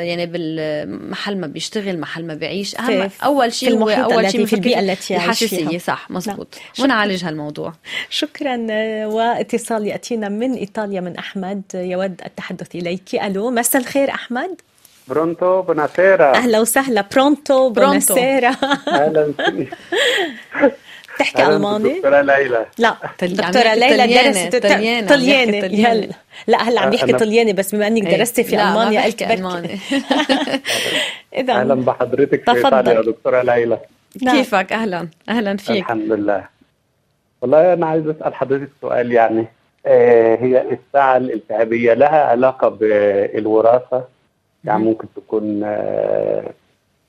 [0.08, 4.80] يعني بالمحل ما بيشتغل محل ما بيعيش أهم أول شيء هو أول شيء في البيئة
[4.80, 5.80] التي يعيش الحساسية فيها.
[5.80, 6.86] صح مزبوط شكراً.
[6.86, 7.74] ونعالج هالموضوع
[8.10, 8.58] شكرا
[9.06, 11.62] واتصال يأتينا من إيطاليا من أحمد.
[11.74, 13.16] يود التحدث إليك.
[13.16, 14.62] ألو مساء الخير أحمد.
[15.08, 16.36] برونتو بوناسيرا.
[16.36, 17.04] أهلا وسهلا.
[17.16, 18.16] برونتو برونتو.
[18.16, 18.56] بوناسيرا.
[18.88, 19.34] أهلا.
[19.34, 19.70] فيك.
[21.20, 22.66] تحكي أهلاً ألماني؟ دكتورة ليلى.
[22.78, 24.56] لا دكتورة ليلى درست
[25.10, 25.58] طلياني،.
[25.58, 26.08] يلا.
[26.48, 28.18] لا هلا عم يحكي طلياني بس بما إنك إيه.
[28.18, 29.68] درستي في ألمانيا قلت ألماني.
[31.34, 32.58] بركي أهلا اذا بحضرتك في.
[32.58, 33.80] إيطاليا دكتورة ليلى.
[34.20, 35.08] كيفك؟ أهلا.
[35.30, 35.78] أهلا فيك.
[35.78, 36.44] الحمد لله.
[37.42, 39.40] والله أنا عايز أسأل حضرتك سؤال يعني.
[39.42, 39.48] آه
[40.36, 44.04] هي الساعة الالتهابية لها علاقة بالوراثة.
[44.64, 46.44] يعني ممكن تكون آه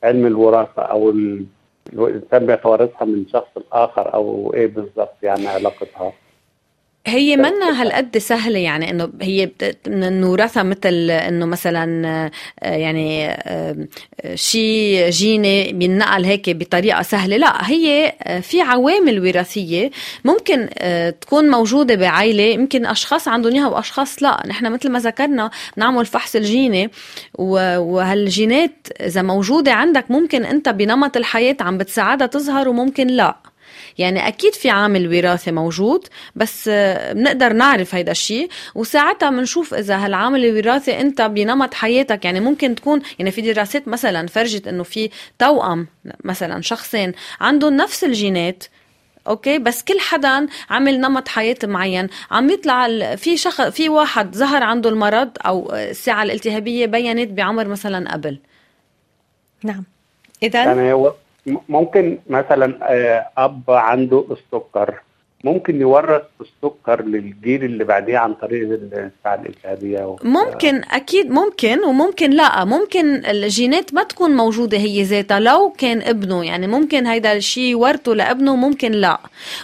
[0.02, 1.46] علم الوراثة أو ال-
[1.92, 6.12] الإنسان بيتوارثها من شخص لاخر أو إيه بالظبط يعني علاقتها.
[7.08, 9.50] هي منا هالقد سهلة يعني إنه هي
[9.86, 12.06] نورثها مثل إنه مثلا
[12.62, 13.36] آه، يعني
[14.34, 17.36] شيء جيني بينقل هيك بطريقة سهلة.
[17.36, 19.90] لا هي آه، في عوامل وراثية
[20.24, 22.42] ممكن آه، تكون موجودة بعائلة.
[22.42, 24.42] يمكن أشخاص عندهم إياها وأشخاص لا.
[24.46, 26.90] نحن مثل ما ذكرنا نعمل فحص الجيني
[27.38, 33.36] وهالجينات إذا موجودة عندك ممكن أنت بنمط الحياة عم بتساعدها تظهر وممكن لا.
[33.98, 36.06] يعني أكيد في عامل وراثي موجود
[36.36, 42.40] بس آه، بنقدر نعرف هيدا الشيء وساعتها بنشوف إذا هالعامل الوراثي أنت بنمط حياتك يعني
[42.40, 45.86] ممكن تكون يعني في دراسات مثلا فرجت إنه في توأم
[46.24, 48.64] مثلا شخصين عندهم نفس الجينات
[49.28, 52.08] أوكي؟ بس كل حدا عمل نمط حياة معين.
[52.30, 58.12] عم يطلع في شخص في واحد ظهر عنده المرض أو الساعة الالتهابية بينت بعمر مثلا
[58.12, 58.38] قبل.
[59.64, 59.84] نعم.
[60.42, 61.14] اذا يعني هو
[61.68, 64.94] ممكن مثلا آه، أب عنده السكر
[65.44, 72.30] ممكن يورث السكر للجيل اللي بعديه عن طريق الساعة الالتهابية و- ممكن أكيد ممكن وممكن
[72.30, 72.64] لا.
[72.64, 78.12] ممكن الجينات ما تكون موجودة هي ذاتها لو كان ابنه يعني ممكن هيدا الشيء يورثه
[78.12, 79.18] لابنه ممكن لا.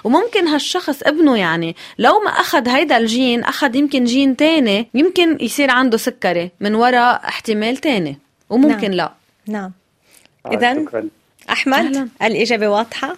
[0.04, 5.70] وممكن هالشخص ابنه يعني لو ما أخذ هيدا الجين أخذ يمكن جين تاني يمكن يصير
[5.70, 8.18] عنده سكري من وراء احتمال تاني
[8.50, 8.96] وممكن نعم.
[8.96, 9.12] لا.
[9.48, 9.72] نعم.
[10.46, 10.50] آه،
[11.44, 12.08] شكرا أحمد أهلاً.
[12.22, 13.16] الإجابة واضحة؟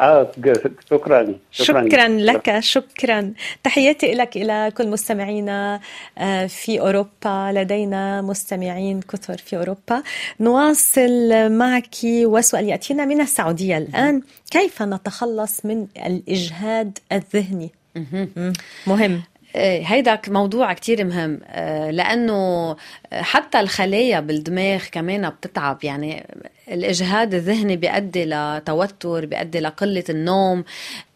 [0.00, 0.56] آه ج-
[0.90, 2.08] شكرا شكرا.
[2.08, 3.32] لك شكرا.
[3.64, 5.80] تحياتي لك إلى كل مستمعينا
[6.18, 10.02] آه، في أوروبا لدينا مستمعين كثر في أوروبا.
[10.40, 14.22] نواصل معك وسؤال يأتينا من السعودية الآن.
[14.50, 17.70] كيف نتخلص من الإجهاد الذهني.
[18.86, 19.22] مهم.
[19.56, 21.40] إيه، هيدا موضوع كتير مهم.
[21.46, 22.76] آه، لأنه
[23.12, 25.78] حتى الخلايا بالدماغ كمان بتتعب.
[25.84, 26.26] يعني
[26.70, 30.64] الإجهاد الذهني بيؤدي لتوتر بيؤدي لقلة النوم.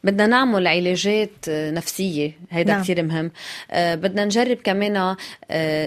[0.05, 2.83] بدنا نعمل علاجات نفسية هيدا نعم.
[2.83, 3.31] كتير مهم.
[3.71, 5.17] آه، بدنا نجرب كمان آه،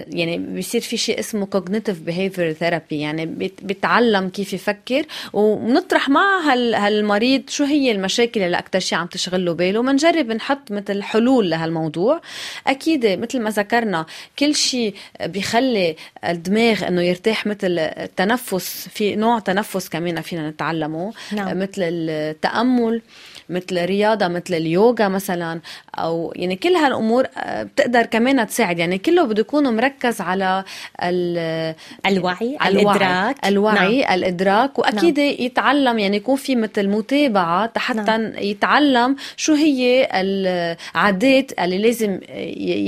[0.08, 5.04] يعني بيصير في شيء اسمه cognitive behavior therapy يعني بيت- بيتعلم كيف يفكر.
[5.32, 9.78] ونطرح مع هال- هالمريض شو هي المشاكل اللي أكتر شيء عم تشغله باله.
[9.80, 12.20] ومنجرب نحط مثل حلول لهالموضوع.
[12.66, 14.06] أكيد مثل ما ذكرنا
[14.38, 14.94] كل شيء
[15.24, 18.88] بيخلي الدماغ إنه يرتاح مثل التنفس.
[18.92, 21.58] في نوع تنفس كمان فينا نتعلمه نعم.
[21.58, 23.02] مثل التأمل
[23.50, 25.60] مثل رياضه مثل اليوغا مثلا
[25.94, 30.64] أو يعني كل هالأمور آه، بتقدر كمان تساعد يعني كله بده يكون مركز على
[31.02, 31.74] ال-
[32.06, 34.14] الوعي على الإدراك الوعي نعم.
[34.14, 35.34] الإدراك وأكيد نعم.
[35.38, 38.32] يتعلم يعني يكون في مثل متابعة حتى نعم.
[38.38, 42.20] يتعلم شو هي العادات اللي لازم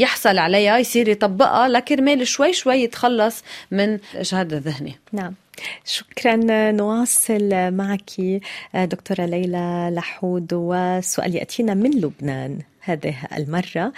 [0.00, 5.34] يحصل عليها يصير يطبقها لكرمال شوي شوي يتخلص من الاجهاد الذهني نعم
[5.84, 6.36] شكرا
[6.70, 8.10] نواصل معك
[8.74, 10.48] دكتورة ليلى لحود.
[10.52, 13.92] وسؤال يأتينا من لبنان هذه المرة.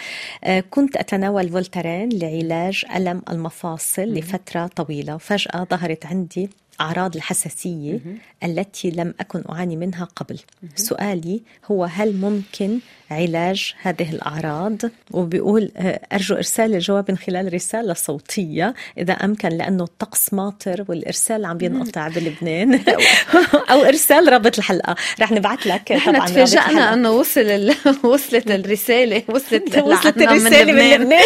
[0.70, 6.50] كنت أتناول فولتارين لعلاج ألم المفاصل لفترة طويلة وفجأة ظهرت عندي
[6.82, 8.00] أعراض الحساسية
[8.44, 10.38] التي لم أكن أعاني منها قبل.
[10.74, 12.78] سؤالي هو هل ممكن
[13.10, 14.76] علاج هذه الأعراض؟
[15.10, 18.74] وبيقول آه، أرجو إرسال الجواب من خلال رسالة صوتية.
[18.98, 22.80] إذا أمكن لأنه الطقس ماطر والإرسال عم بينقطع بلبنان.
[23.70, 24.96] أو إرسال رابط الحلقة.
[25.20, 26.94] رح نبعث لك نحن طبعا الحلقة.
[26.94, 27.74] إنه وصل ال...
[28.04, 31.22] وصلت الرسالة وصلت وصلت الرسالة من لبنان.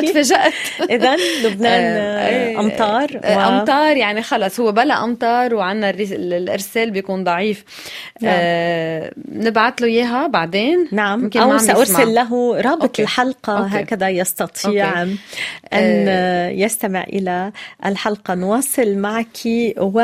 [0.00, 5.90] كيف؟ تفاجأت إذا لبنان آه، آه، أمطار أمطار يعني يعني خلص هو بلا امطار وعنا
[5.90, 7.64] الإرسال بيكون ضعيف
[8.20, 8.34] نعم.
[8.40, 11.58] آه نبعت له إياها بعدين نعم يسمع.
[11.58, 13.02] سأرسل له رابط okay.
[13.02, 13.80] الحلقة okay.
[13.80, 15.16] هكذا يستطيع أوكي.
[15.72, 16.48] أن آه.
[16.48, 17.52] يستمع إلى
[17.86, 19.38] الحلقة نواصل معك
[19.78, 20.02] و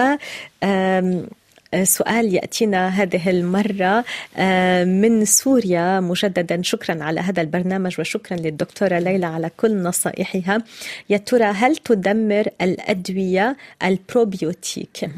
[1.82, 4.04] سؤال يأتينا هذه المرة
[4.36, 6.00] آه، من سوريا.
[6.00, 10.62] مجددا شكرا على هذا البرنامج وشكرا للدكتورة ليلى على كل نصائحها.
[11.10, 15.10] يا ترى هل تدمر الأدوية ال probiotique؟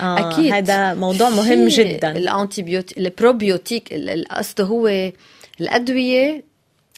[0.00, 0.52] آه أكيد.
[0.52, 2.10] هذا موضوع مهم جدا.
[2.16, 5.10] ال antibiotique ال probiotique ال- القصد هو
[5.60, 6.44] الأدوية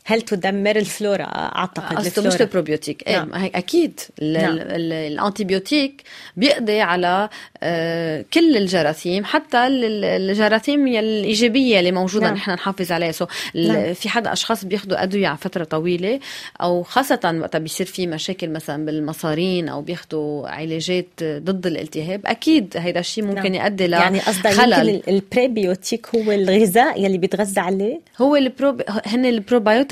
[0.08, 3.30] هل تدمر الفلورا أعتقد قصده الفلورا مش ال probiotique إيه نعم.
[3.30, 3.50] نعم.
[3.54, 4.52] أكيد نعم.
[4.52, 6.02] ال- ال- ال antibiotique
[6.36, 7.28] بيقضي على
[7.62, 12.34] آه، كل الجراثيم حتى ال- ال- الجراثيم الإيجابية اللي موجودة نعم.
[12.34, 12.42] نعم.
[12.42, 13.94] نحن نحافظ عليها so نعم.
[13.94, 16.20] في حدا أشخاص بياخذوا أدوية على فترة طويلة
[16.62, 23.00] أو خاصة وقت بيصير في مشاكل مثلا بالمصارين أو بياخذوا علاجات ضد الالتهاب أكيد هيدا
[23.00, 23.54] الشيء ممكن نعم.
[23.66, 25.02] يؤدي ل يعني قصدك خلل.
[25.08, 29.26] ال prébiotique هو الغذاء يلي بيتغذى عليه هو ال prob هن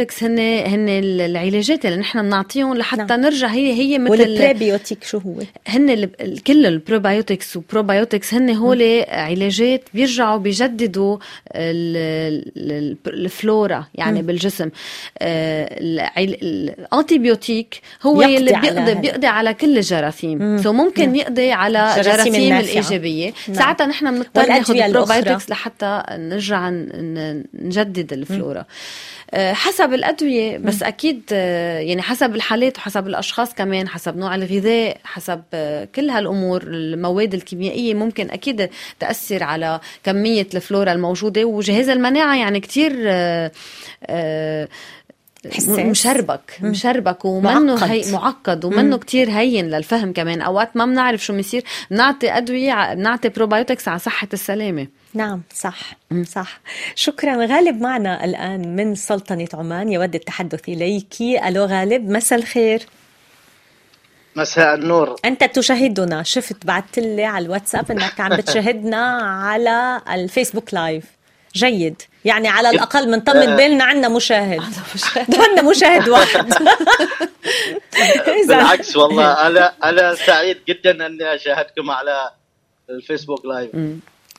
[0.06, 3.20] ال probiotics هن هن العلاجات اللي نحن بنعطيهم لحتى نعم.
[3.20, 5.34] نرجع هي هي مثل وال prébiotique شو هو؟
[5.68, 6.08] هن
[6.46, 11.16] كل ال probiotics و probiotics هن هول علاجات بيرجعوا بيجددوا
[11.54, 14.26] ال- ال- الفلورا يعني مم.
[14.26, 14.68] بالجسم
[15.18, 15.68] آه،
[16.18, 18.94] ال antibiotique هو يقضي اللي بيقضي.
[18.94, 20.58] بيقضي على كل الجراثيم مم.
[20.62, 21.14] so ممكن نعم.
[21.14, 22.56] يقضي على الجراثيم جراثيم.
[22.56, 23.56] الإيجابية نعم.
[23.56, 24.86] ساعتها نحن بنضطر ناخذ الأخرى.
[24.86, 26.70] ال probiotics لحتى نرجع
[27.54, 28.66] نجدد الفلورا آه،
[29.34, 35.42] حسب الأدوية بس أكيد آه، يعني حسب الحالات وحسب الأشخاص كمان حسب نوع الغذاء حسب
[35.54, 38.70] آه، كل هالأمور المواد الكيميائية ممكن أكيد
[39.00, 41.44] تأثر على كمية الفلورا الموجودة.
[41.44, 43.52] وجهاز المناعة يعني كتير آه،
[44.06, 44.68] آه،
[45.52, 45.78] حساس.
[45.78, 47.90] مشربك مشربك ومنه معقد.
[47.90, 50.40] هي معقد ومنه كتير هين للفهم كمان.
[50.40, 51.62] أوقات ما بنعرف شو بيصير.
[51.90, 54.86] بنعطي أدوية بنعطي probiotics على صحة السلامة.
[55.16, 56.60] نعم صح صح.
[56.94, 57.46] شكرا.
[57.46, 61.14] غالب معنا الآن من سلطنة عمان يود التحدث إليك.
[61.20, 62.86] ألو غالب مساء الخير.
[64.36, 65.16] مساء النور.
[65.24, 66.22] أنت تشاهدنا.
[66.22, 71.04] شفت بعثت لي على الواتساب أنك عم بتشاهدنا على الفيسبوك live.
[71.54, 72.02] جيد.
[72.24, 74.62] يعني على الأقل بنطمن بالنا عنا مشاهد.
[75.42, 76.08] عنا مشاهد.
[76.08, 76.54] واحد.
[78.48, 82.30] بالعكس والله أنا أنا سعيد جدا أني أشاهدكم على
[82.90, 83.70] الفيسبوك لايف.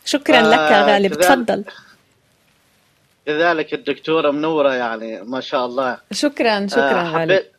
[0.08, 1.64] شكرا لك يا آه، غالب كذلك- تفضل
[3.26, 5.97] كذلك الدكتورة منورة يعني ما شاء الله.
[6.12, 7.51] شكرا شكرا آه، غالب حبيت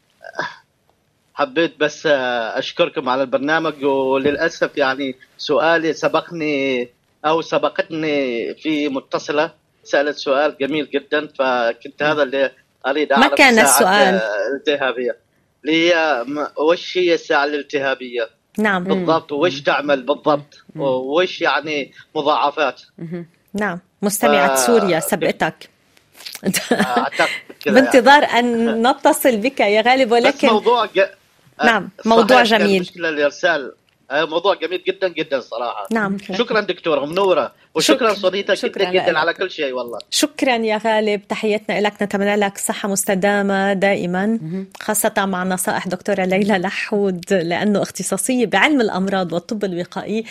[1.35, 6.89] حبيت بس آه، أشكركم على البرنامج وللأسف يعني سؤالي سبقني
[7.25, 9.51] أو سبقتني في متصلة.
[9.85, 12.51] سألت سؤال جميل جدا فكنت هذا اللي
[12.87, 15.17] أريد ما أعرف كان السؤال؟ آه، الالتهابيه
[15.65, 16.25] اللي هي
[16.57, 18.29] وش هي الساعة الالتهابية؟
[18.59, 18.85] نعم.
[18.85, 22.83] بالضبط وش تعمل بالضبط وش يعني مضاعفات.
[23.55, 23.79] نعم.
[24.03, 25.69] مستمعة آه، سوريا سبقتك.
[26.49, 27.29] كذا
[27.67, 27.81] يعني.
[27.81, 31.01] بانتظار أن نتصل بك يا غالب بس ولكن موضوع ج...
[31.65, 32.81] نعم، صحيح موضوع جميل.
[32.81, 33.78] مشكلة الارسال آه،
[34.13, 35.87] موضوع جميل جدا جدا صراحة.
[35.91, 36.19] نعم.
[36.19, 37.53] شكرا دكتورة منورة.
[37.75, 38.15] وشكرا شكرا.
[38.15, 39.17] صديقتك شكرا جدا جدا لك.
[39.17, 39.99] على كل شيء والله.
[40.11, 41.29] شكرا يا غالب.
[41.29, 44.39] تحياتنا لك نتمنى لك صحة مستدامة دائما
[44.81, 50.25] خاصة مع نصائح دكتورة ليلى لحود لأنه اختصاصية بعلم الأمراض والطب الوقائي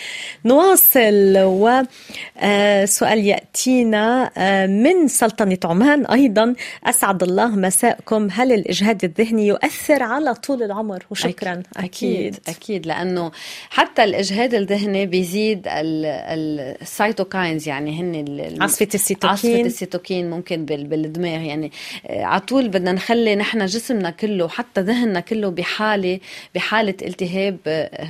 [0.45, 1.34] نواصل.
[1.38, 6.55] وسؤال يأتينا آه، من سلطنة عمان أيضا.
[6.84, 8.28] أسعد الله مساءكم.
[8.32, 11.63] هل الإجهاد الذهني يؤثر على طول العمر؟ وشكرا.
[11.78, 12.39] أكيد.
[12.47, 12.86] أكيد.
[12.88, 13.32] لأنه
[13.70, 19.30] حتى الإجهاد الذهني بيزيد ال- ال- ال cytokines يعني هن عاصفة السيتوكين.
[19.29, 21.41] عاصفة السيتوكين ممكن بال- بالدماغ.
[21.41, 21.72] يعني
[22.07, 26.20] آه، على طول بدنا نخلي نحن جسمنا كله حتى ذهننا كله بحالة
[26.55, 28.07] بحالة التهاب آه،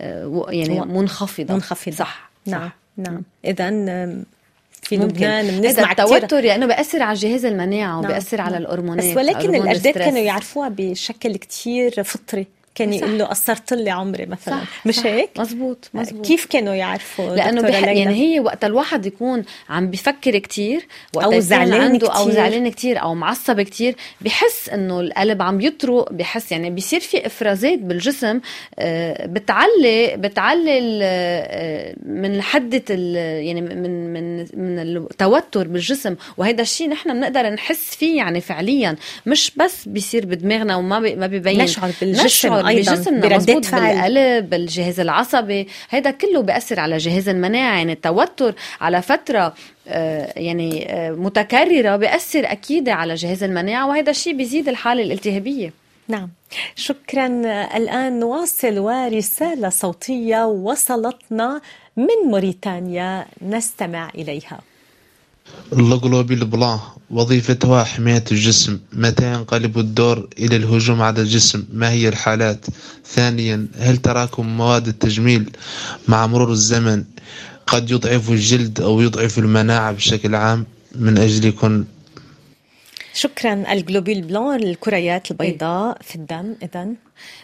[0.00, 1.54] آه، يعني منخفضة.
[1.54, 1.96] منخفضة.
[1.96, 2.30] صح.
[2.46, 2.76] نعم صح.
[2.96, 3.70] نعم إذا
[4.82, 5.08] في ممكن.
[5.08, 8.62] لبنان بنسمع كثير التوتر لأنه بياثر على جهاز المناعه نعم، وبياثر على نعم.
[8.62, 9.94] الهرمونات بس ولكن الأجداد.
[9.94, 12.46] كانوا يعرفوها بشكل كتير فطري.
[12.76, 12.92] كان.
[12.92, 15.06] يقول له قصرت لي عمري مثلا صح مش صح.
[15.06, 17.82] هيك؟ مزبوط مزبوط كيف كانوا يعرفوا لأنه بح...
[17.82, 22.34] يعني هي وقت الواحد يكون عم بفكر كتير وقت أو يكون زعلان عنده أو كتير.
[22.34, 27.78] زعلان كتير أو معصب كتير بحس إنه القلب عم يطرق بحس يعني بيصير في إفرازات
[27.78, 28.40] بالجسم
[28.78, 36.88] آه، بتعلي بتعلي آه، من حدة ال- يعني من من من التوتر بالجسم وهذا الشيء
[36.88, 38.96] نحن بنقدر نحس فيه يعني فعليا
[39.26, 43.64] مش بس بيصير بدماغنا وما بي ما بيبين نشعر بالجسم نشعر أيضاً بجسمنا بردة مزبوط
[43.64, 43.94] فعل.
[43.94, 49.54] بالقلب بالجهاز العصبي هذا كله بيأثر على جهاز المناعة يعني التوتر على فترة
[49.88, 55.72] آه، يعني آه، متكررة بيأثر أكيد على جهاز المناعة وهذا الشيء بيزيد الحالة الالتهابية.
[56.08, 56.28] نعم.
[56.74, 57.26] شكرا.
[57.76, 61.60] الآن نواصل ورسالة صوتية وصلتنا
[61.96, 64.60] من موريتانيا نستمع إليها.
[65.72, 66.78] ال globules blancs
[67.10, 72.66] وظيفتها حماية الجسم متى ينقلب الدور إلى الهجوم على الجسم ما هي الحالات؟
[73.14, 75.50] ثانيا هل تراكم مواد التجميل
[76.08, 77.04] مع مرور الزمن
[77.66, 81.84] قد يضعف الجلد أو يضعف المناعة بشكل عام؟ من أجل يكون
[83.16, 83.72] شكرا.
[83.72, 86.54] ال globules blancs الكريات البيضاء في الدم.
[86.62, 86.88] إذا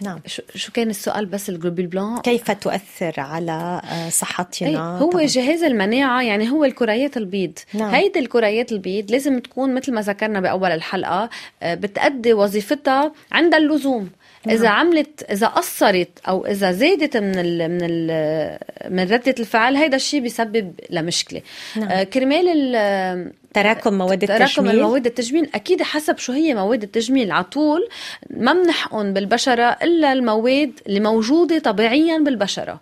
[0.03, 0.21] نعم.
[0.55, 5.27] شو كان السؤال بس ال globules blancs كيف تؤثر على آه، صحتنا؟ هو طبعاً.
[5.27, 7.59] جهاز المناعة يعني هو الكريات البيض.
[7.75, 7.95] نعم.
[7.95, 11.31] هيدي الكريات البيض لازم تكون مثل ما ذكرنا بأول الحلقة
[11.63, 14.11] آه، بتأدي وظيفتها عند اللزوم.
[14.47, 14.57] نعم.
[14.57, 18.59] إذا عملت إذا قصرت أو إذا زادت من ال من ال
[18.91, 21.43] من ردة الفعل هيدا الشيء بيسبب لمشكلة
[21.77, 21.89] نعم.
[21.89, 27.33] آه، كرمال ال- تراكم مواد تراكم التجميل المواد التجميل أكيد حسب شو هي مواد التجميل
[27.33, 27.89] على طول
[28.31, 32.81] ما بنحقن بالبشرة إلا المواد اللي موجودة طبيعيا بالبشرة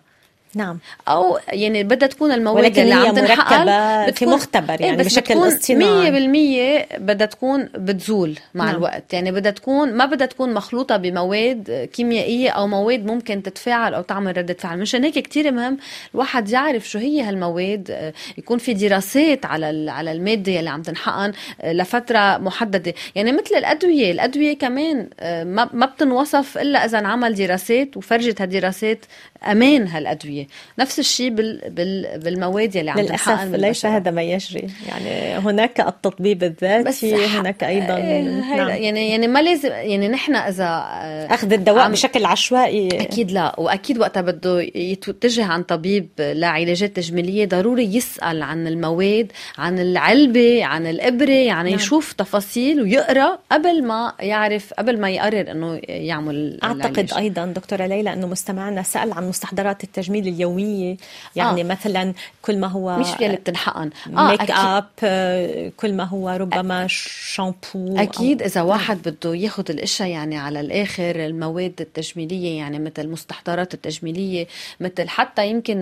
[0.55, 0.79] نعم.
[1.07, 6.87] أو يعني بدها تكون المواد اللي عم مركبة في مختبر إيه، يعني بشكل اصطناعي.
[6.91, 8.75] 100% بدها تكون بتزول مع نعم.
[8.75, 9.13] الوقت.
[9.13, 14.37] يعني بدها تكون ما بدها تكون مخلوطة بمواد كيميائية أو مواد ممكن تتفاعل أو تعمل
[14.37, 14.79] ردة فعل.
[14.79, 15.77] مشان هيك كثير مهم
[16.13, 21.31] الواحد يعرف شو هي هالمواد آه، يكون في دراسات على على المادة اللي عم تنحقن
[21.61, 22.93] آه، لفترة محددة.
[23.15, 29.05] يعني مثل الأدوية الأدوية كمان آه، ما ما بتنوصف إلا إذا انعمل دراسات وفرجت هالدراسات
[29.43, 30.47] أمان هالأدوية
[30.79, 33.85] نفس الشيء بال بال بالمواد اللي عم للأسف تنحقن ليس.
[33.85, 38.69] هذا ما يجري يعني هناك التطبيب الذاتي هناك أيضا إيه، نعم.
[38.69, 43.59] يعني يعني ما لازم يعني نحن إذا آه، أخذ الدواء عم- بشكل عشوائي أكيد لا
[43.59, 50.87] وأكيد وقتها بده يتجه عن طبيب لعلاجات تجميلية ضروري يسأل عن المواد عن العلبة عن
[50.87, 51.79] الإبرة يعني نعم.
[51.79, 57.13] يشوف تفاصيل ويقرأ قبل ما يعرف قبل ما يقرر إنه يعمل أعتقد العلاج.
[57.17, 60.97] أيضا دكتورة ليلى أنه مستمعنا سأل عن مستحضرات التجميل اليومية.
[61.35, 61.65] يعني آه.
[61.65, 63.89] مثلا كل ما هو مش يلي بتنحقن.
[64.07, 64.55] ميك أكيد.
[64.57, 70.59] اب آه، كل ما هو ربما شامبو أكيد إذا واحد بده ياخذ الاشياء يعني على
[70.59, 74.47] الآخر المواد التجميلية يعني مثل المستحضرات التجميلية
[74.79, 75.79] مثل حتى يمكن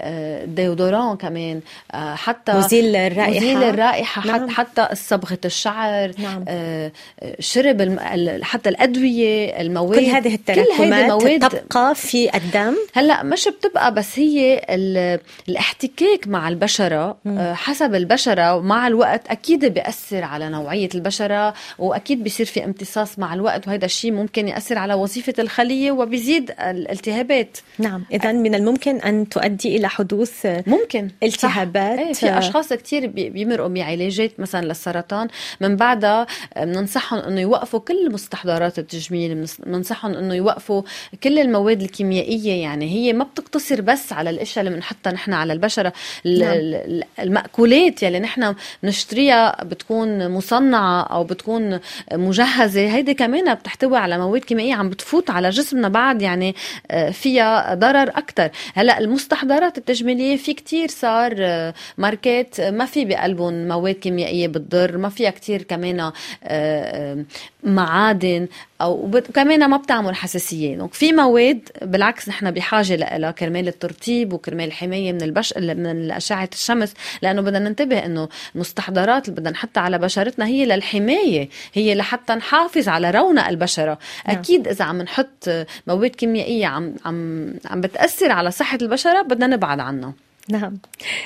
[0.00, 1.60] آه، الديودوران كمان.
[1.94, 3.30] آه، حتى مزيل الرائحة.
[3.36, 4.50] مزيل الرائحة نعم.
[4.50, 6.44] حتى صبغة الشعر نعم.
[6.48, 6.92] آه،
[7.40, 7.98] شرب الم...
[7.98, 9.98] ال- حتى الأدوية المواد.
[9.98, 16.48] كل هذه التراكمات مواد تبقى في الدم؟ هلأ مش بتبقى بس هي ال- الاحتكاك مع
[16.48, 18.54] البشرة آه، حسب البشرة.
[18.56, 24.12] ومع الوقت أكيد بيأثر على نوعية البشرة وأكيد بيصير في امتصاص مع الوقت وهذا الشيء
[24.12, 27.58] ممكن يأثر على وظيفة الخلية وبيزيد الالتهابات.
[27.78, 28.04] نعم.
[28.12, 31.98] إذا من الممكن أن تؤدي إلى حدوث ممكن التهابات.
[31.98, 35.28] إيه في أشخاص كثير بيمرقوا بعلاجات مثلا للسرطان.
[35.60, 36.26] من بعدها
[36.56, 40.82] بننصحهم إنه يوقفوا كل مستحضرات التجميل بننصحهم إنه يوقفوا
[41.24, 42.62] كل المواد الكيميائية.
[42.62, 45.92] يعني هي ما بتقتصر بس على الأشياء اللي بنحطها نحن على البشرة.
[46.26, 46.52] ال- نعم.
[46.54, 51.80] ال- المأكولات يلي نحن بنشتريها بتكون مصنعة أو بتكون
[52.12, 52.80] مجهزة.
[52.94, 56.54] هيدي كمان بتحتوي على مواد كيميائية عم بتفوت على جسمنا بعد يعني
[56.90, 63.04] آه، فيها ضرر أكثر هلأ المستحضرات التجميلية في كتير صار آه، ماركات آه، ما في
[63.04, 66.12] بقلبهم مواد كيميائية بتضر ما فيها كتير كمان
[66.44, 67.24] آه،
[67.62, 68.48] معادن.
[68.84, 70.76] أو وبت- كمان ما بتعمل حساسية.
[70.76, 76.48] دونك في مواد بالعكس نحن بحاجة لها كرمال الترطيب وكرمال الحماية من البش من أشعة
[76.52, 76.94] الشمس.
[77.22, 81.48] لأنه بدنا ننتبه إنه المستحضرات اللي بدنا نحطها على بشرتنا هي للحماية.
[81.74, 83.98] هي لحتى نحافظ على رونق البشرة.
[84.28, 84.36] نعم.
[84.38, 85.50] أكيد إذا عم نحط
[85.86, 90.12] مواد كيميائية عم عم عم بتأثر على صحة البشرة بدنا نبعد عنها.
[90.48, 90.78] نعم.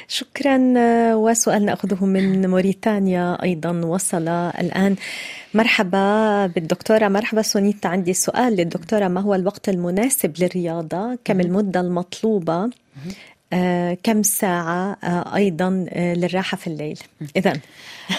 [0.09, 3.71] شكرا آه، وسؤال نأخذه من موريتانيا أيضا.
[3.87, 4.97] وصل الآن.
[5.55, 7.09] مرحبا بالدكتورة.
[7.09, 7.89] مرحبا سونيتا.
[7.89, 9.09] عندي سؤال للدكتورة.
[9.09, 12.71] ما هو الوقت المناسب للرياضة؟ كم المدة المطلوبة؟
[13.53, 16.99] آه، كم ساعة؟ آه، أيضا آه، للراحة في الليل.
[17.37, 17.53] إذا.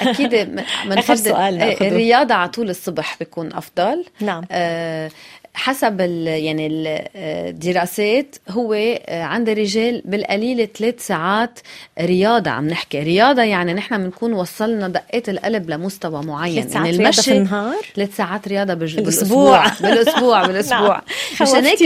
[0.01, 0.33] أكيد
[0.87, 1.87] آخر سؤال ناخده.
[1.87, 4.05] الرياضة على طول الصبح بيكون أفضل.
[4.21, 4.43] نعم.
[5.59, 11.59] حسب ال يعني ال- الدراسات هو آه، عند الرجال بالقليل ثلاث ساعات
[12.01, 16.97] رياضة عم نحكي رياضة يعني نحن بنكون وصلنا دقات القلب لمستوى معين ثلاث ساعات يعني
[16.97, 18.95] رياضة في النهار ثلاث ساعات رياضة بج...
[18.95, 19.63] بالأسبوع.
[19.67, 21.01] بالأسبوع بالأسبوع بالأسبوع نعم.
[21.41, 21.65] مشان.
[21.65, 21.81] هيك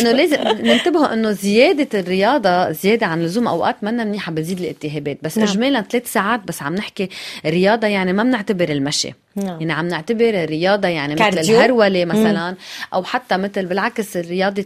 [0.00, 5.38] إنه لازم ننتبه إنه زيادة الرياضة زيادة عن اللزوم أوقات منا منيحة بتزيد الالتهابات بس
[5.38, 5.48] نعم.
[5.48, 7.08] اجمالا ثلاث ساعات بس عم نحكي
[7.46, 9.60] رياضة يعني ما بنعتبر المشي نعم.
[9.60, 11.56] يعني عم نعتبر الرياضة يعني مثل كارديو.
[11.56, 12.54] الهرولة مثلا
[12.94, 14.64] أو حتى مثل بالعكس رياضة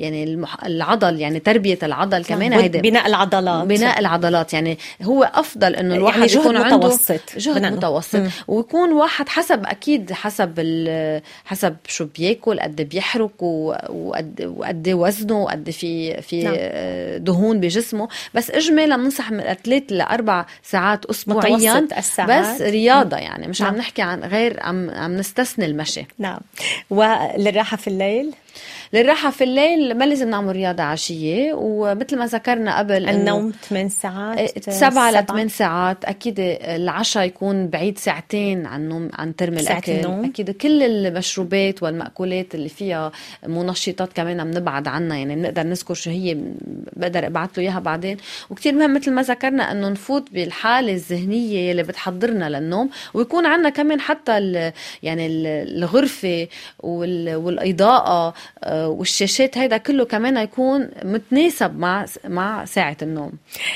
[0.00, 2.52] يعني المح- العضل يعني تربية العضل كمان.
[2.52, 7.20] هيدا بناء العضلات بناء العضلات يعني هو أفضل إنه الواحد يعني يكون عنده متوسط.
[7.36, 8.30] جهد بناء- متوسط مم.
[8.48, 15.42] ويكون واحد حسب أكيد حسب ال- حسب شو بياكل قد بيحرق و- وقد وقد وزنه
[15.42, 16.54] وقد في في نعم.
[17.24, 22.54] دهون بجسمه بس اجمالا بننصح من ثلاث لأربع ساعات اسبوعيا متوسط الساعات.
[22.56, 23.72] بس رياضة يعني مش نعم.
[23.72, 26.06] عم نحكي عن غير عم عم نستثني المشي.
[26.18, 26.40] نعم.
[26.90, 28.34] وللراحة في الليل؟
[28.92, 31.52] للراحة في الليل ما لازم نعمل رياضة عشية.
[31.54, 35.10] ومثل ما ذكرنا قبل النوم 8 ساعات سبعة.
[35.10, 36.04] لثمان ساعات.
[36.04, 39.92] أكيد العشاء يكون بعيد ساعتين عن نوم عن ترم الأكل.
[39.92, 40.24] النوم.
[40.24, 43.12] أكيد كل المشروبات والمأكولات اللي فيها
[43.46, 45.16] منشطات كمان بنبعد عنها.
[45.16, 46.36] يعني بنقدر نذكر شو هي
[46.96, 48.16] بقدر أبعث له إياها بعدين.
[48.50, 52.90] وكثير مهم مثل ما ذكرنا إنه نفوت بالحالة الذهنية اللي بتحضرنا للنوم.
[53.14, 54.72] ويكون عندنا كمان حتى ال
[55.02, 55.46] يعني ال-
[55.78, 56.48] الغرفة
[56.80, 58.34] وال- والإضاءة
[58.64, 63.32] آه، والشاشات هيدا كله كمان يكون متناسب مع مع ساعة النوم.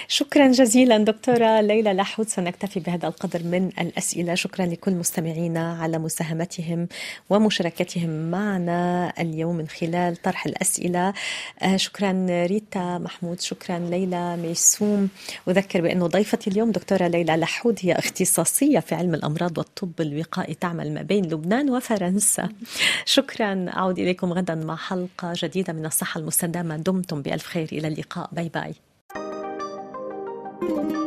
[0.08, 4.34] شكرا جزيلا دكتورة ليلى لحود سنكتفي بهذا القدر من الأسئلة.
[4.34, 6.88] شكرا لكل مستمعينا على مساهمتهم
[7.30, 11.12] ومشاركتهم معنا اليوم من خلال طرح الأسئلة.
[11.62, 15.08] آه، شكرا ريتا محمود شكرا ليلى ميسوم.
[15.48, 20.94] أذكر بأنه ضيفتي اليوم دكتورة ليلى لحود هي اختصاصية في علم الأمراض والطب الوقائي تعمل
[20.94, 22.48] ما بين لبنان وفرنسا.
[23.04, 23.66] شكرا.
[23.76, 26.76] أعود إليكم غدا مع حلقة جديدة من الصحة المستدامة.
[26.76, 27.68] دمتم بألف خير.
[27.72, 28.28] إلى اللقاء.
[28.32, 28.74] bye bye.
[30.60, 31.03] كل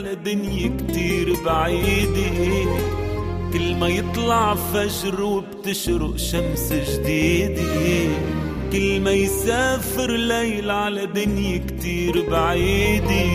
[0.00, 2.70] على دنيا كتير بعيدة.
[3.52, 8.16] كل ما يطلع فجر وبتشرق شمس جديدة.
[8.72, 13.26] كل ما يسافر ليل على دنيا كتير بعيدة.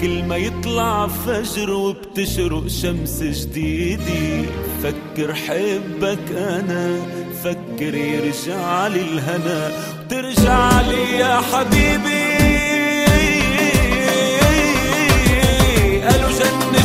[0.00, 4.48] كل ما يطلع فجر وبتشرق شمس جديدة.
[4.82, 6.96] فكر حبك أنا
[7.44, 9.72] فكر يرجع لي الهنا.
[10.06, 12.31] وترجع لي يا حبيبي.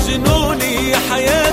[0.08, 1.47] جنوني يا حياتي